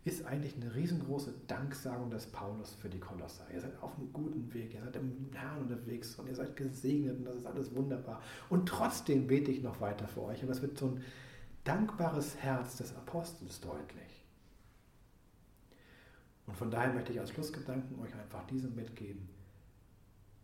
[0.05, 3.45] ist eigentlich eine riesengroße Danksagung des Paulus für die Kolosser.
[3.53, 7.19] Ihr seid auf einem guten Weg, ihr seid im Herrn unterwegs und ihr seid gesegnet
[7.19, 8.23] und das ist alles wunderbar.
[8.49, 10.43] Und trotzdem bete ich noch weiter für euch.
[10.43, 11.05] Aber es wird so ein
[11.65, 14.10] dankbares Herz des Apostels deutlich.
[16.51, 19.29] Und von daher möchte ich als Schlussgedanken euch einfach diesem mitgeben.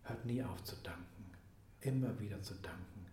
[0.05, 1.03] Hört nie auf zu danken.
[1.81, 3.07] Immer wieder zu danken.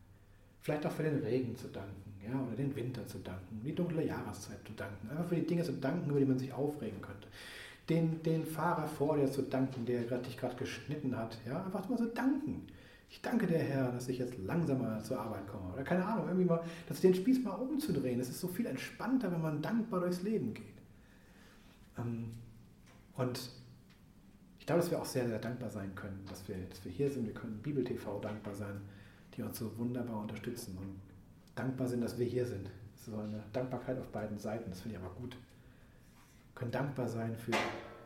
[0.62, 4.06] Vielleicht auch für den Regen zu danken, ja, oder den Winter zu danken, die dunkle
[4.06, 5.10] Jahreszeit zu danken.
[5.10, 7.28] Einfach für die Dinge zu danken, über die man sich aufregen könnte.
[7.90, 11.38] Den, den Fahrer vor dir zu danken, der dich gerade geschnitten hat.
[11.48, 12.68] Ja, einfach mal so danken.
[13.10, 15.74] Ich danke der Herr, dass ich jetzt langsamer zur Arbeit komme.
[15.74, 18.20] Oder keine Ahnung, irgendwie mal, dass den Spieß mal umzudrehen.
[18.20, 20.66] Es ist so viel entspannter, wenn man dankbar durchs Leben geht.
[21.98, 22.32] Ähm,
[23.16, 23.50] und
[24.60, 27.12] ich glaube, dass wir auch sehr, sehr dankbar sein können, dass wir, dass wir hier
[27.12, 27.26] sind.
[27.26, 28.82] Wir können Bibel TV dankbar sein,
[29.36, 31.02] die uns so wunderbar unterstützen und
[31.56, 32.70] dankbar sind, dass wir hier sind.
[32.94, 35.32] Das ist so eine Dankbarkeit auf beiden Seiten, das finde ich aber gut.
[35.34, 37.52] Wir können dankbar sein für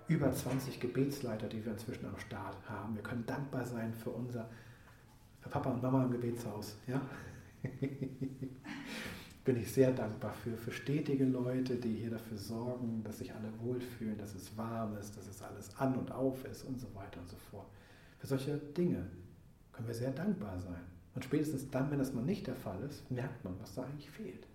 [0.08, 2.95] über 20 Gebetsleiter, die wir inzwischen am Start haben.
[2.95, 4.49] Wir können dankbar sein für unser
[5.41, 6.76] für Papa und Mama im Gebetshaus.
[6.88, 7.01] Ja?
[9.48, 13.50] bin ich sehr dankbar für, für stetige Leute, die hier dafür sorgen, dass sich alle
[13.62, 17.22] wohlfühlen, dass es warm ist, dass es alles an und auf ist und so weiter
[17.22, 17.68] und so fort.
[18.20, 19.08] Für solche Dinge
[19.72, 20.82] können wir sehr dankbar sein.
[21.16, 24.10] Und spätestens dann, wenn das mal nicht der Fall ist, merkt man, was da eigentlich
[24.10, 24.45] fehlt.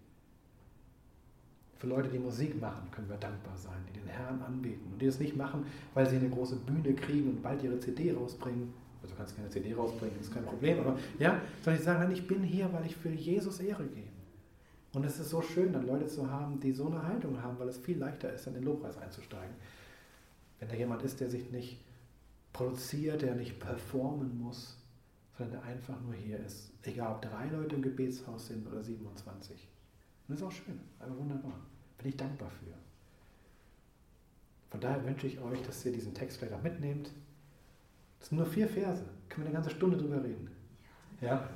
[1.79, 5.07] Für Leute, die Musik machen, können wir dankbar sein, die den Herrn anbeten und die
[5.07, 5.65] das nicht machen,
[5.95, 8.75] weil sie eine große Bühne kriegen und bald ihre CD rausbringen.
[9.01, 12.13] Also du kannst keine CD rausbringen, das ist kein Problem, aber ja, sondern die sagen,
[12.13, 14.12] ich bin hier, weil ich für Jesus Ehre gebe.
[14.93, 17.69] Und es ist so schön, dann Leute zu haben, die so eine Haltung haben, weil
[17.69, 19.55] es viel leichter ist, in den Lobpreis einzusteigen.
[20.61, 21.81] Wenn da jemand ist, der sich nicht
[22.53, 24.77] produziert, der nicht performen muss,
[25.39, 26.71] sondern der einfach nur hier ist.
[26.83, 29.57] Egal, ob drei Leute im Gebetshaus sind oder 27.
[30.29, 31.59] Und das ist auch schön, einfach wunderbar.
[31.99, 32.75] Bin ich dankbar für.
[34.71, 37.11] Von daher wünsche ich euch, dass ihr diesen Text vielleicht auch mitnehmt.
[38.21, 39.05] Das sind nur vier Verse.
[39.29, 40.51] Können wir eine ganze Stunde drüber reden.
[41.21, 41.49] Ja?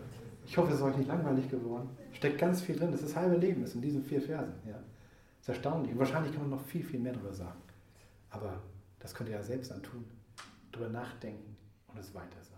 [0.47, 1.89] Ich hoffe, es ist euch nicht langweilig geworden.
[2.17, 2.91] Steckt ganz viel drin.
[2.93, 4.55] Das ist das halbe Leben, ist in diesen vier Versen.
[4.67, 4.73] Ja.
[4.73, 5.93] Das ist erstaunlich.
[5.93, 7.61] Und wahrscheinlich kann man noch viel, viel mehr darüber sagen.
[8.31, 8.63] Aber
[8.99, 10.05] das könnt ihr ja selbst dann tun.
[10.73, 11.57] Darüber nachdenken
[11.89, 12.56] und es weiter sagen.